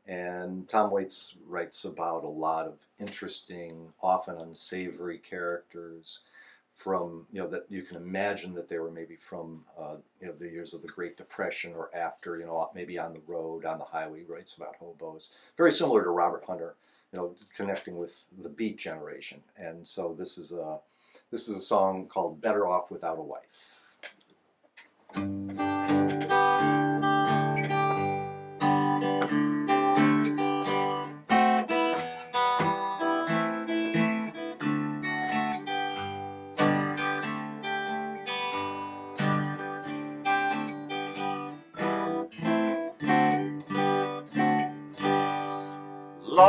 and 0.07 0.67
Tom 0.67 0.91
Waits 0.91 1.35
writes 1.47 1.85
about 1.85 2.23
a 2.23 2.27
lot 2.27 2.65
of 2.65 2.79
interesting, 2.99 3.93
often 4.01 4.37
unsavory 4.37 5.19
characters 5.19 6.19
from 6.75 7.27
you 7.31 7.39
know 7.39 7.47
that 7.47 7.65
you 7.69 7.83
can 7.83 7.97
imagine 7.97 8.55
that 8.55 8.67
they 8.67 8.79
were 8.79 8.89
maybe 8.89 9.15
from 9.15 9.63
uh, 9.77 9.97
you 10.19 10.27
know 10.27 10.33
the 10.33 10.49
years 10.49 10.73
of 10.73 10.81
the 10.81 10.87
Great 10.87 11.15
Depression 11.15 11.73
or 11.75 11.91
after 11.95 12.37
you 12.39 12.45
know 12.45 12.69
maybe 12.73 12.97
on 12.97 13.13
the 13.13 13.21
road 13.27 13.65
on 13.65 13.77
the 13.77 13.85
highway. 13.85 14.23
Writes 14.27 14.55
about 14.55 14.77
hobos, 14.77 15.31
very 15.57 15.71
similar 15.71 16.03
to 16.03 16.09
Robert 16.09 16.43
Hunter. 16.45 16.75
You 17.13 17.19
know, 17.19 17.35
connecting 17.55 17.97
with 17.97 18.23
the 18.41 18.47
Beat 18.47 18.77
generation, 18.77 19.41
and 19.57 19.85
so 19.85 20.15
this 20.17 20.37
is 20.37 20.53
a 20.53 20.79
this 21.29 21.49
is 21.49 21.57
a 21.57 21.61
song 21.61 22.07
called 22.07 22.41
"Better 22.41 22.65
Off 22.65 22.89
Without 22.89 23.19
a 23.19 23.21
Wife." 23.21 23.90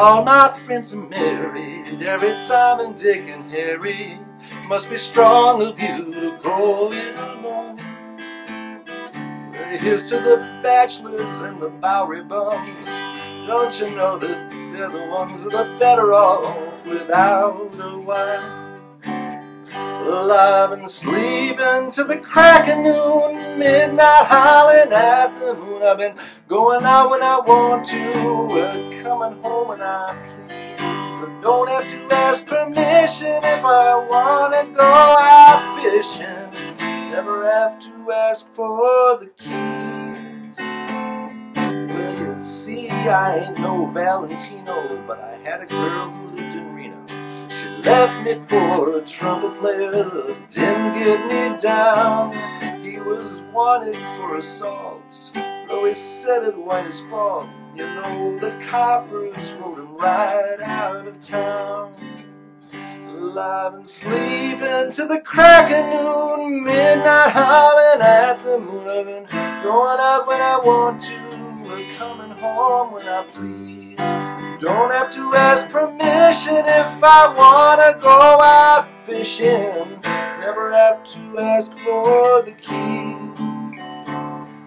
All 0.02 0.24
my 0.24 0.48
friends 0.66 0.92
are 0.92 0.96
married, 0.96 2.02
every 2.02 2.34
time 2.48 2.80
and 2.80 2.98
Dick 2.98 3.22
and 3.28 3.48
Harry. 3.52 4.18
Must 4.66 4.90
be 4.90 4.98
strong 4.98 5.62
of 5.62 5.78
you 5.78 6.12
to 6.12 6.38
go 6.42 6.90
it 6.92 7.14
alone. 7.14 7.78
Here's 9.78 10.08
to 10.08 10.16
the 10.16 10.38
bachelors 10.60 11.42
and 11.42 11.62
the 11.62 11.68
Bowery 11.68 12.24
bums. 12.24 12.84
Don't 13.46 13.78
you 13.78 13.90
know 13.94 14.18
that 14.18 14.50
they're 14.72 14.88
the 14.88 15.06
ones 15.06 15.44
that 15.44 15.54
are 15.54 15.78
better 15.78 16.12
off 16.12 16.84
without 16.84 17.72
a 17.78 17.98
wife? 17.98 18.62
Well, 20.04 20.32
I've 20.32 20.70
been 20.70 20.88
sleeping 20.88 21.92
till 21.92 22.08
the 22.08 22.18
crack 22.18 22.68
of 22.68 22.78
noon, 22.78 23.56
midnight 23.56 24.26
howling 24.26 24.92
at 24.92 25.32
the 25.38 25.54
moon. 25.54 25.84
I've 25.84 25.98
been 25.98 26.16
going 26.48 26.84
out 26.84 27.08
when 27.08 27.22
I 27.22 27.38
want 27.38 27.86
to, 27.86 29.02
coming 29.04 29.40
home 29.42 29.51
when 29.64 29.80
I 29.80 30.14
please. 30.26 30.52
I 31.22 31.38
don't 31.40 31.68
have 31.68 31.84
to 31.84 32.14
ask 32.14 32.46
permission 32.46 33.36
if 33.36 33.64
I 33.64 33.94
want 34.08 34.54
to 34.54 34.66
go 34.74 34.82
out 34.82 35.80
fishing. 35.80 36.80
Never 37.10 37.44
have 37.44 37.78
to 37.80 38.12
ask 38.12 38.52
for 38.52 39.18
the 39.18 39.26
keys. 39.36 40.58
Well, 41.94 42.18
you 42.18 42.40
see, 42.40 42.88
I 42.90 43.46
ain't 43.46 43.58
no 43.58 43.86
Valentino, 43.86 45.00
but 45.06 45.20
I 45.20 45.36
had 45.44 45.60
a 45.60 45.66
girl 45.66 46.08
who 46.08 46.36
lived 46.36 46.56
in 46.56 46.74
Reno. 46.74 47.06
She 47.48 47.68
left 47.82 48.24
me 48.24 48.40
for 48.48 48.98
a 48.98 49.00
trumpet 49.02 49.60
player 49.60 49.92
that 49.92 50.50
didn't 50.50 50.94
get 50.98 51.52
me 51.52 51.60
down. 51.60 52.32
He 52.82 52.98
was 52.98 53.40
wanted 53.52 53.96
for 54.16 54.38
assault, 54.38 55.30
though 55.68 55.84
he 55.84 55.94
said 55.94 56.42
it 56.42 56.56
wasn't 56.56 56.86
his 56.86 57.00
fault. 57.02 57.48
You 57.74 57.86
know, 57.86 58.38
the 58.38 58.50
coppers 58.68 59.52
rode 59.54 59.78
him 59.78 59.96
right 59.96 60.58
out 60.60 61.08
of 61.08 61.20
town. 61.22 61.94
Well, 63.06 63.38
I've 63.38 63.86
sleeping 63.86 64.90
till 64.90 65.08
the 65.08 65.22
crack 65.24 65.70
of 65.72 65.86
noon, 65.86 66.64
midnight 66.64 67.32
howling 67.32 68.02
at 68.02 68.44
the 68.44 68.58
moon. 68.58 68.88
I've 68.88 69.06
been 69.06 69.24
going 69.62 69.98
out 70.00 70.26
when 70.26 70.40
I 70.40 70.58
want 70.62 71.00
to, 71.02 71.14
and 71.14 71.96
coming 71.96 72.36
home 72.36 72.92
when 72.92 73.08
I 73.08 73.24
please. 73.32 73.96
Don't 74.60 74.92
have 74.92 75.10
to 75.12 75.34
ask 75.34 75.68
permission 75.70 76.56
if 76.58 77.02
I 77.02 77.34
wanna 77.34 77.98
go 78.00 78.40
out 78.42 78.86
fishing. 79.06 79.98
Never 80.40 80.72
have 80.72 81.04
to 81.04 81.38
ask 81.38 81.76
for 81.78 82.42
the 82.42 82.52
keys. 82.52 83.78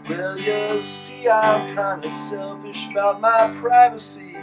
Well, 0.09 0.39
you 0.39 0.81
I'm 1.29 1.75
kinda 1.75 2.09
selfish 2.09 2.89
about 2.91 3.19
my 3.19 3.51
privacy. 3.59 4.37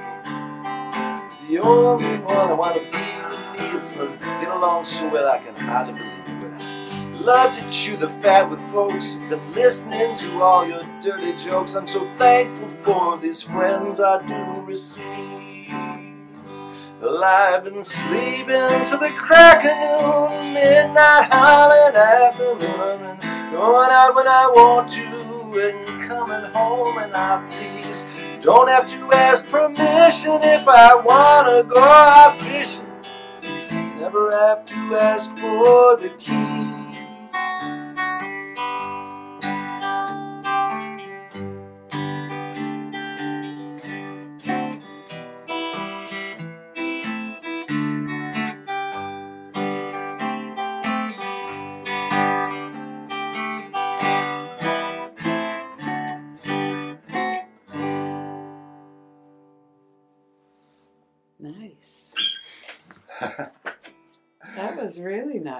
The 1.48 1.58
only 1.60 2.18
one 2.18 2.36
I 2.36 2.52
wanna 2.54 2.80
be 2.80 3.04
with 3.30 3.60
me 3.60 3.76
is 3.76 3.84
someone 3.84 4.18
to 4.18 4.24
get 4.24 4.48
along 4.48 4.84
so 4.84 5.08
well 5.08 5.28
I 5.28 5.38
can 5.38 5.54
hardly 5.54 5.94
believe 5.94 6.52
it. 6.52 7.20
Love 7.20 7.56
to 7.56 7.70
chew 7.70 7.96
the 7.96 8.08
fat 8.20 8.50
with 8.50 8.60
folks 8.72 9.14
and 9.14 9.54
listening 9.54 10.16
to 10.16 10.42
all 10.42 10.66
your 10.66 10.82
dirty 11.00 11.32
jokes. 11.36 11.74
I'm 11.74 11.86
so 11.86 12.08
thankful 12.16 12.68
for 12.82 13.16
these 13.18 13.42
friends 13.42 14.00
I 14.00 14.26
do 14.26 14.62
receive. 14.62 15.72
Well, 17.00 17.22
I've 17.22 17.64
been 17.64 17.84
sleeping 17.84 18.84
till 18.86 18.98
the 18.98 19.12
crack 19.16 19.64
of 19.64 20.30
noon, 20.30 20.54
midnight 20.54 21.32
howling 21.32 21.96
at 21.96 22.38
the 22.38 22.54
moon, 22.54 23.18
going 23.52 23.90
out 23.90 24.14
when 24.14 24.26
I 24.26 24.46
want 24.54 24.88
to, 24.90 25.02
and 25.60 25.91
home 26.52 26.98
and 26.98 27.14
I 27.14 27.46
please. 27.50 28.04
Don't 28.40 28.68
have 28.68 28.88
to 28.88 29.12
ask 29.12 29.48
permission 29.48 30.40
if 30.42 30.66
I 30.66 30.94
wanna 30.94 31.62
go 31.64 31.80
out 31.80 32.38
fishing. 32.38 32.86
Never 34.00 34.32
have 34.32 34.66
to 34.66 34.96
ask 34.96 35.30
for 35.36 35.96
the 35.96 36.10
keys. 36.18 36.61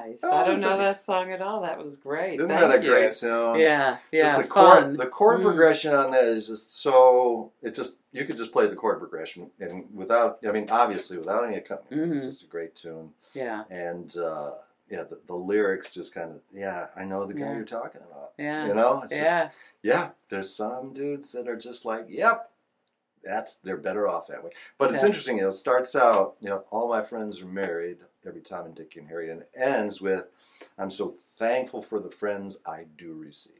Nice. 0.07 0.21
Oh, 0.23 0.35
I 0.37 0.45
don't 0.45 0.61
know 0.61 0.79
that 0.79 1.01
song 1.01 1.31
at 1.33 1.41
all. 1.43 1.63
That 1.63 1.79
was 1.79 1.97
great. 1.97 2.37
Isn't 2.37 2.49
Thank 2.49 2.61
that 2.61 2.79
a 2.79 2.83
you. 2.83 2.91
great 2.91 3.15
tune? 3.15 3.59
Yeah, 3.59 3.99
yeah, 4.11 4.29
It's 4.39 4.49
the 4.49 4.55
fun. 4.55 4.85
chord, 4.87 4.99
the 4.99 5.07
chord 5.07 5.41
Mm. 5.41 5.45
progression 5.45 5.95
on 5.95 6.11
that 6.13 6.25
is 6.25 6.47
just 6.47 6.77
so. 6.81 7.53
It 7.63 7.75
just 7.75 7.99
you 8.13 8.25
could 8.25 8.37
just 8.37 8.53
play 8.53 8.67
the 8.67 8.77
chord 8.77 8.99
progression 8.99 9.51
and 9.61 9.87
without. 9.95 10.39
I 10.47 10.53
mean, 10.53 10.69
obviously 10.71 11.19
without 11.19 11.45
any 11.45 11.57
accompaniment, 11.57 12.13
it's 12.15 12.23
Mhm. 12.25 12.27
just 12.27 12.43
a 12.45 12.47
great 12.47 12.75
tune. 12.75 13.13
Yeah, 13.35 13.65
And 13.71 14.15
uh, 14.17 14.53
yeah, 14.89 15.05
the, 15.05 15.19
the 15.27 15.35
lyrics 15.35 15.93
just 15.95 16.15
kind 16.15 16.31
of 16.33 16.41
yeah. 16.53 16.89
I 16.97 17.05
know 17.05 17.25
the 17.27 17.35
guy 17.35 17.47
Yeah. 17.47 17.55
you're 17.57 17.65
talking 17.65 18.03
about. 18.03 18.33
yeah, 18.39 18.67
You 18.67 18.75
know, 18.75 19.01
it's 19.03 19.11
just 19.13 19.23
yeah. 19.23 19.49
yeah. 19.83 20.11
There's 20.29 20.55
some 20.55 20.93
dudes 20.93 21.33
that 21.33 21.49
are 21.49 21.57
just 21.57 21.85
like, 21.85 22.07
yep. 22.09 22.51
That's 23.25 23.57
they're 23.57 23.77
better 23.77 24.09
off 24.09 24.27
that 24.29 24.43
way. 24.45 24.51
But 24.79 24.93
it's 24.93 25.03
interesting. 25.05 25.37
You 25.37 25.45
know, 25.45 25.49
it 25.49 25.55
starts 25.55 25.95
out. 25.97 26.37
You 26.41 26.49
know, 26.51 26.65
all 26.71 26.89
my 26.89 27.03
friends 27.03 27.41
are 27.41 27.47
married. 27.47 27.99
Every 28.27 28.41
Tom 28.41 28.67
and 28.67 28.75
Dick 28.75 28.97
and 28.97 29.09
Harry, 29.09 29.31
and 29.31 29.43
it 29.43 29.51
ends 29.57 30.01
with, 30.01 30.27
"I'm 30.79 30.91
so 30.91 31.09
thankful 31.11 31.83
for 31.83 31.99
the 32.01 32.11
friends 32.11 32.59
I 32.67 32.85
do 32.97 33.15
receive." 33.15 33.55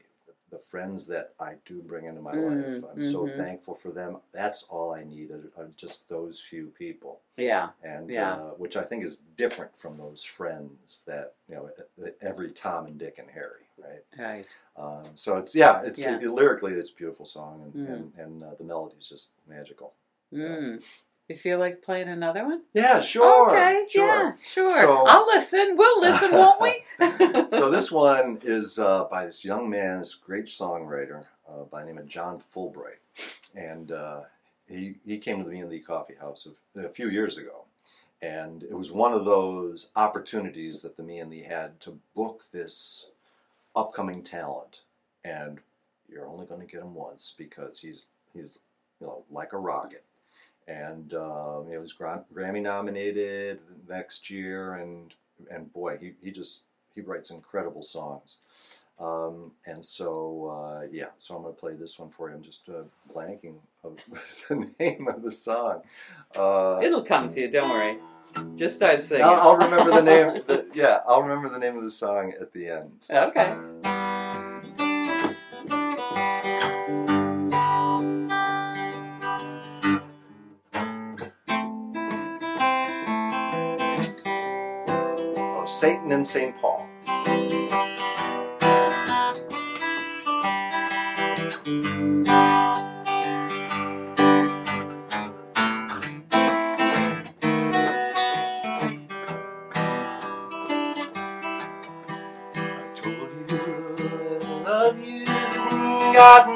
the 0.49 0.59
friends 0.69 1.07
that 1.07 1.33
I 1.39 1.55
do 1.65 1.81
bring 1.81 2.05
into 2.05 2.21
my 2.21 2.33
Mm, 2.35 2.83
life. 2.83 2.91
I'm 2.93 3.01
so 3.01 3.25
mhm. 3.25 3.35
thankful 3.35 3.73
for 3.73 3.89
them. 3.89 4.17
That's 4.33 4.61
all 4.65 4.93
I 4.93 5.03
need 5.03 5.31
are, 5.31 5.51
are 5.57 5.69
just 5.75 6.07
those 6.09 6.39
few 6.39 6.67
people, 6.67 7.21
Yeah. 7.37 7.71
and 7.81 8.07
Yeah. 8.07 8.35
uh, 8.35 8.49
which 8.51 8.77
I 8.77 8.83
think 8.83 9.03
is 9.03 9.17
different 9.17 9.75
from 9.79 9.97
those 9.97 10.23
friends 10.23 11.03
that 11.07 11.33
you 11.47 11.55
know 11.55 11.71
every 12.21 12.51
Tom 12.51 12.85
and 12.85 12.99
Dick 12.99 13.17
and 13.17 13.31
Harry, 13.31 13.62
right? 13.83 14.03
Right. 14.17 14.55
Um, 14.77 15.03
so 15.15 15.37
it's 15.37 15.53
yeah, 15.55 15.81
it's 15.83 15.99
Yeah. 15.99 16.17
It, 16.19 16.29
lyrically 16.29 16.73
it's 16.73 16.89
a 16.89 16.95
beautiful 16.95 17.25
song, 17.25 17.61
and 17.63 17.87
Mm. 17.87 17.93
and, 17.93 18.13
and 18.17 18.43
uh, 18.43 18.55
the 18.57 18.63
melody 18.63 18.95
is 18.99 19.09
just 19.09 19.31
magical. 19.47 19.93
Mm. 20.33 20.81
You 21.29 21.35
feel 21.37 21.57
like 21.57 21.81
playing 21.81 22.09
another 22.09 22.45
one? 22.45 22.63
Yeah, 22.73 22.99
sure. 22.99 23.51
Okay. 23.51 23.85
sure. 23.89 24.23
Yeah. 24.25 24.31
Sure. 24.41 24.69
So- 24.71 25.05
I'll 25.07 25.25
listen. 25.27 25.75
We'll 25.77 26.01
listen, 26.01 26.31
won't 26.31 26.61
we? 26.61 26.83
so 27.57 27.69
this 27.69 27.91
one 27.91 28.41
is 28.43 28.77
uh, 28.77 29.05
by 29.05 29.25
this 29.25 29.45
young 29.45 29.69
man, 29.69 29.99
this 29.99 30.13
great 30.15 30.45
songwriter 30.45 31.25
uh, 31.47 31.63
by 31.63 31.81
the 31.81 31.87
name 31.87 31.97
of 31.97 32.07
John 32.07 32.41
Fullbright, 32.53 32.99
and 33.55 33.91
uh, 33.91 34.21
he 34.67 34.95
he 35.05 35.17
came 35.17 35.37
to 35.37 35.43
the 35.45 35.49
Me 35.51 35.61
and 35.61 35.71
Thee 35.71 35.79
Coffee 35.79 36.15
House 36.19 36.47
a, 36.75 36.81
a 36.81 36.89
few 36.89 37.09
years 37.09 37.37
ago, 37.37 37.65
and 38.21 38.63
it 38.63 38.73
was 38.75 38.91
one 38.91 39.13
of 39.13 39.23
those 39.23 39.89
opportunities 39.95 40.81
that 40.81 40.97
the 40.97 41.03
Me 41.03 41.19
and 41.19 41.31
Thee 41.31 41.43
had 41.43 41.79
to 41.81 41.99
book 42.15 42.43
this 42.51 43.11
upcoming 43.75 44.23
talent, 44.23 44.81
and 45.23 45.59
you're 46.09 46.27
only 46.27 46.45
going 46.45 46.61
to 46.61 46.67
get 46.67 46.81
him 46.81 46.93
once 46.93 47.33
because 47.37 47.79
he's 47.79 48.03
he's 48.33 48.59
you 48.99 49.07
know 49.07 49.23
like 49.31 49.53
a 49.53 49.57
rocket. 49.57 50.03
And 50.67 51.13
um, 51.13 51.67
it 51.71 51.77
was 51.77 51.93
Grammy 51.93 52.61
nominated 52.61 53.59
next 53.89 54.29
year, 54.29 54.75
and 54.75 55.13
and 55.51 55.71
boy, 55.73 55.97
he, 55.99 56.13
he 56.23 56.31
just 56.31 56.61
he 56.95 57.01
writes 57.01 57.29
incredible 57.31 57.81
songs. 57.81 58.37
Um, 58.99 59.51
and 59.65 59.83
so, 59.83 60.47
uh, 60.47 60.87
yeah, 60.91 61.07
so 61.17 61.35
I'm 61.35 61.41
going 61.41 61.53
to 61.53 61.59
play 61.59 61.73
this 61.73 61.97
one 61.97 62.09
for 62.09 62.29
you. 62.29 62.35
I'm 62.35 62.43
just 62.43 62.69
uh, 62.69 62.83
blanking 63.13 63.55
of 63.83 63.97
the 64.49 64.69
name 64.79 65.07
of 65.07 65.23
the 65.23 65.31
song. 65.31 65.81
Uh, 66.35 66.79
It'll 66.81 67.03
come 67.03 67.27
to 67.27 67.41
you. 67.41 67.49
Don't 67.49 67.69
worry. 67.69 67.97
Just 68.55 68.75
start 68.75 69.01
singing. 69.01 69.25
I'll, 69.25 69.51
I'll 69.51 69.57
remember 69.57 69.91
the 69.91 70.01
name. 70.01 70.41
The, 70.47 70.65
yeah, 70.73 70.99
I'll 71.07 71.21
remember 71.21 71.49
the 71.49 71.59
name 71.59 71.77
of 71.77 71.83
the 71.83 71.89
song 71.89 72.33
at 72.39 72.51
the 72.53 72.67
end. 72.67 73.07
okay. 73.09 73.55
Oh, 84.35 85.65
Satan 85.67 86.11
and 86.11 86.27
St. 86.27 86.55
Paul. 86.59 86.87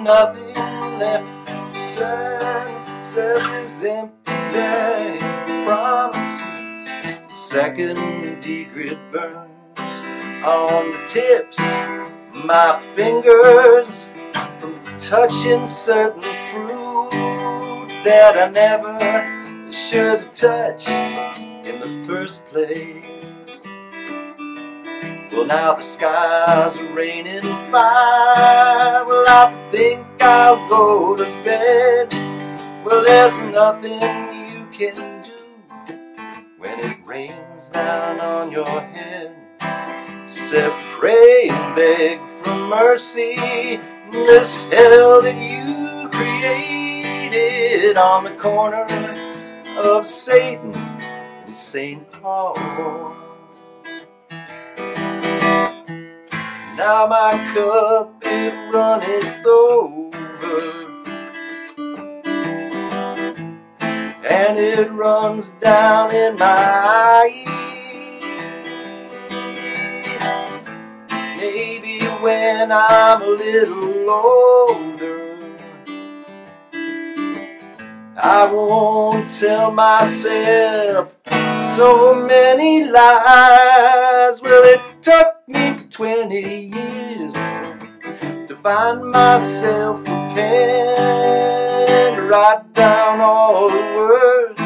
Nothing 0.08 0.56
left 1.00 1.48
to 1.48 1.94
turn, 1.94 3.44
empty 3.86 5.20
promises. 5.66 6.94
Second 7.34 8.40
degree 8.40 8.98
burns 9.12 9.50
on 10.46 10.94
the 10.94 11.04
tips 11.10 11.60
of 11.60 12.46
my 12.46 12.80
fingers 12.96 14.14
from 14.62 14.82
touching 14.98 15.68
certain 15.68 16.24
fruit 16.52 17.90
that 18.06 18.38
I 18.38 18.50
never 18.50 19.72
should 19.74 20.22
have 20.22 20.32
touched 20.32 20.88
in 21.68 21.82
the 21.82 22.08
first 22.08 22.46
place. 22.46 23.17
Well, 25.38 25.46
now 25.46 25.76
the 25.76 25.84
skies 25.84 26.80
are 26.80 26.94
raining 26.96 27.44
fire. 27.70 29.06
Well, 29.06 29.24
I 29.28 29.70
think 29.72 30.04
I'll 30.20 30.68
go 30.68 31.16
to 31.16 31.26
bed. 31.44 32.12
Well, 32.84 33.04
there's 33.04 33.40
nothing 33.54 34.02
you 34.50 34.66
can 34.72 34.96
do 35.22 35.94
when 36.58 36.80
it 36.80 36.98
rains 37.06 37.70
down 37.70 38.20
on 38.20 38.52
your 38.52 38.82
head. 38.82 39.36
Except 40.26 40.74
pray 40.98 41.50
and 41.52 41.76
beg 41.76 42.20
for 42.42 42.56
mercy. 42.56 43.36
This 44.10 44.68
hell 44.72 45.22
that 45.22 45.36
you 45.36 46.10
created 46.10 47.96
on 47.96 48.24
the 48.24 48.32
corner 48.32 48.88
of 49.78 50.08
Satan 50.08 50.74
and 50.74 51.56
St. 51.56 52.12
Paul. 52.12 53.27
Now 56.88 57.04
my 57.06 57.34
cup 57.54 58.24
it 58.24 58.54
runneth 58.74 59.46
over, 59.46 60.62
and 64.24 64.58
it 64.58 64.90
runs 64.94 65.50
down 65.60 66.16
in 66.16 66.38
my 66.38 66.46
eyes. 66.46 67.46
Maybe 71.36 72.06
when 72.24 72.72
I'm 72.72 73.22
a 73.22 73.26
little 73.26 74.10
older, 74.10 75.40
I 78.16 78.50
won't 78.50 79.30
tell 79.30 79.72
myself 79.72 81.14
so 81.76 82.16
many 82.16 82.86
lies. 82.86 84.42
Well, 84.42 84.64
it 84.64 84.80
took 85.04 85.37
20 85.98 86.40
years 86.40 87.34
to 87.34 88.56
find 88.62 89.04
myself 89.10 90.00
a 90.02 90.34
pen 90.36 92.28
write 92.28 92.72
down 92.76 93.20
all 93.20 93.68
the 93.68 93.76
words, 93.98 94.62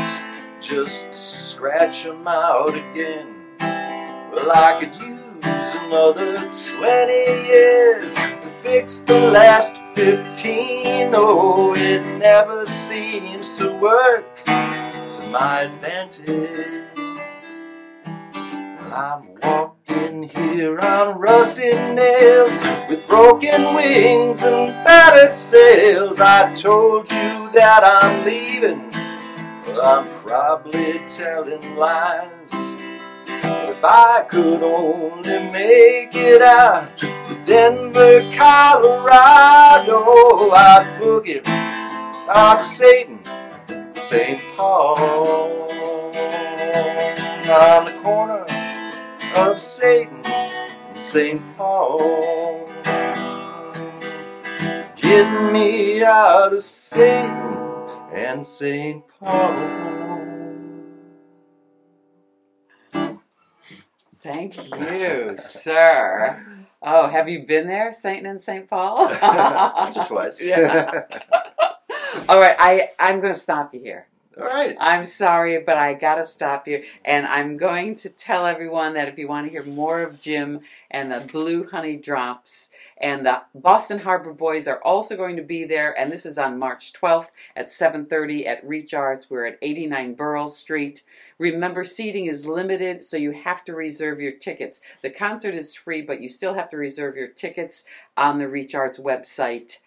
just 0.59 1.13
to 1.13 1.17
scratch 1.17 2.03
them 2.03 2.27
out 2.27 2.75
again. 2.75 3.33
Well, 3.61 4.51
I 4.51 4.77
could 4.77 4.93
use 4.95 5.75
another 5.85 6.35
20 6.35 7.13
years 7.47 8.13
to 8.15 8.51
fix 8.61 8.99
the 8.99 9.17
last 9.31 9.77
15. 9.95 11.13
Oh, 11.15 11.73
it 11.77 12.03
never 12.17 12.65
seems 12.65 13.57
to 13.57 13.71
work 13.77 14.43
to 14.43 15.27
my 15.31 15.61
advantage. 15.61 16.89
Well, 18.35 18.93
I'm 18.93 19.33
walking 19.41 19.70
here 20.23 20.79
on 20.79 21.19
rusty 21.19 21.73
nails 21.73 22.57
with 22.89 23.07
broken 23.07 23.75
wings 23.75 24.43
and 24.43 24.67
battered 24.83 25.35
sails. 25.35 26.19
I 26.19 26.53
told 26.53 27.11
you 27.11 27.49
that 27.53 27.83
I'm 27.83 28.25
leaving, 28.25 28.89
but 29.65 29.83
I'm 29.83 30.07
probably 30.21 31.01
telling 31.07 31.75
lies. 31.75 32.49
If 33.71 33.83
I 33.83 34.25
could 34.29 34.63
only 34.63 35.51
make 35.51 36.15
it 36.15 36.41
out 36.41 36.97
to 36.97 37.43
Denver, 37.45 38.21
Colorado, 38.35 40.01
I'd 40.51 40.99
boogie 40.99 41.41
out 42.27 42.59
to 42.59 42.65
Satan, 42.65 43.19
St. 43.95 44.41
Paul, 44.55 45.69
on 47.49 47.85
the 47.85 47.99
corner 48.01 48.50
of 49.35 49.59
Satan 49.59 50.25
and 50.25 50.97
St. 50.99 51.41
Paul. 51.57 52.67
Get 54.95 55.51
me 55.51 56.03
out 56.03 56.53
of 56.53 56.63
Satan 56.63 57.57
and 58.13 58.45
St. 58.45 59.03
Paul. 59.19 60.01
Thank 64.23 64.57
you, 64.79 65.35
sir. 65.37 66.45
Oh, 66.83 67.07
have 67.07 67.29
you 67.29 67.45
been 67.45 67.67
there, 67.67 67.91
Satan 67.91 68.25
and 68.25 68.41
St. 68.41 68.67
Paul? 68.69 69.07
Once 69.75 69.97
or 69.97 70.05
twice. 70.05 70.41
All 72.29 72.39
right, 72.39 72.55
I, 72.59 72.89
I'm 72.99 73.19
going 73.19 73.33
to 73.33 73.39
stop 73.39 73.73
you 73.73 73.79
here. 73.79 74.07
All 74.41 74.47
right. 74.47 74.75
I'm 74.79 75.05
sorry, 75.05 75.59
but 75.59 75.77
I 75.77 75.93
gotta 75.93 76.25
stop 76.25 76.67
you. 76.67 76.83
And 77.05 77.27
I'm 77.27 77.57
going 77.57 77.95
to 77.97 78.09
tell 78.09 78.47
everyone 78.47 78.95
that 78.95 79.07
if 79.07 79.19
you 79.19 79.27
want 79.27 79.45
to 79.45 79.51
hear 79.51 79.63
more 79.63 80.01
of 80.01 80.19
Jim 80.19 80.61
and 80.89 81.11
the 81.11 81.19
Blue 81.19 81.67
Honey 81.69 81.95
Drops, 81.95 82.71
and 82.97 83.23
the 83.23 83.43
Boston 83.53 83.99
Harbor 83.99 84.33
Boys 84.33 84.67
are 84.67 84.81
also 84.83 85.15
going 85.15 85.35
to 85.35 85.43
be 85.43 85.63
there, 85.63 85.95
and 85.97 86.11
this 86.11 86.25
is 86.25 86.39
on 86.39 86.57
March 86.57 86.91
12th 86.91 87.29
at 87.55 87.67
7:30 87.67 88.47
at 88.47 88.67
Reach 88.67 88.95
Arts. 88.95 89.29
We're 89.29 89.45
at 89.45 89.59
89 89.61 90.15
Burrell 90.15 90.47
Street. 90.47 91.03
Remember, 91.37 91.83
seating 91.83 92.25
is 92.25 92.47
limited, 92.47 93.03
so 93.03 93.17
you 93.17 93.31
have 93.31 93.63
to 93.65 93.75
reserve 93.75 94.19
your 94.19 94.31
tickets. 94.31 94.81
The 95.03 95.11
concert 95.11 95.53
is 95.53 95.75
free, 95.75 96.01
but 96.01 96.19
you 96.19 96.29
still 96.29 96.55
have 96.55 96.69
to 96.71 96.77
reserve 96.77 97.15
your 97.15 97.27
tickets 97.27 97.83
on 98.17 98.39
the 98.39 98.47
Reach 98.47 98.73
Arts 98.73 98.97
website. 98.97 99.77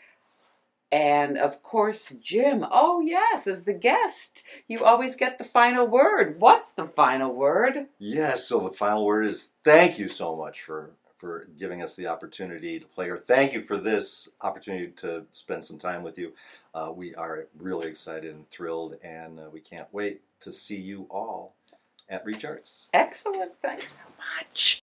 And 0.94 1.36
of 1.36 1.60
course, 1.60 2.10
Jim. 2.22 2.64
Oh, 2.70 3.00
yes, 3.00 3.48
as 3.48 3.64
the 3.64 3.74
guest, 3.74 4.44
you 4.68 4.84
always 4.84 5.16
get 5.16 5.38
the 5.38 5.44
final 5.44 5.88
word. 5.88 6.38
What's 6.38 6.70
the 6.70 6.86
final 6.86 7.34
word? 7.34 7.88
Yes, 7.98 8.46
so 8.46 8.60
the 8.60 8.76
final 8.76 9.04
word 9.04 9.26
is 9.26 9.50
thank 9.64 9.98
you 9.98 10.08
so 10.08 10.36
much 10.36 10.62
for 10.62 10.92
for 11.18 11.48
giving 11.58 11.82
us 11.82 11.96
the 11.96 12.06
opportunity 12.06 12.78
to 12.78 12.86
play, 12.86 13.08
or 13.08 13.18
thank 13.18 13.54
you 13.54 13.62
for 13.62 13.76
this 13.76 14.28
opportunity 14.40 14.92
to 14.92 15.24
spend 15.32 15.64
some 15.64 15.78
time 15.78 16.04
with 16.04 16.16
you. 16.16 16.32
Uh, 16.72 16.92
we 16.94 17.12
are 17.16 17.46
really 17.58 17.88
excited 17.88 18.32
and 18.32 18.48
thrilled, 18.50 18.94
and 19.02 19.40
uh, 19.40 19.48
we 19.52 19.60
can't 19.60 19.88
wait 19.90 20.20
to 20.38 20.52
see 20.52 20.76
you 20.76 21.08
all 21.10 21.56
at 22.08 22.24
Reach 22.24 22.44
Arts. 22.44 22.86
Excellent. 22.92 23.50
Thanks 23.60 23.94
so 23.94 24.00
much. 24.16 24.80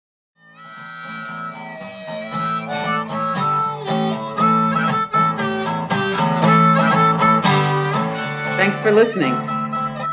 Thanks 8.70 8.84
for 8.84 8.92
listening. 8.92 9.34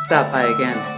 Stop 0.07 0.33
by 0.33 0.45
again. 0.45 0.96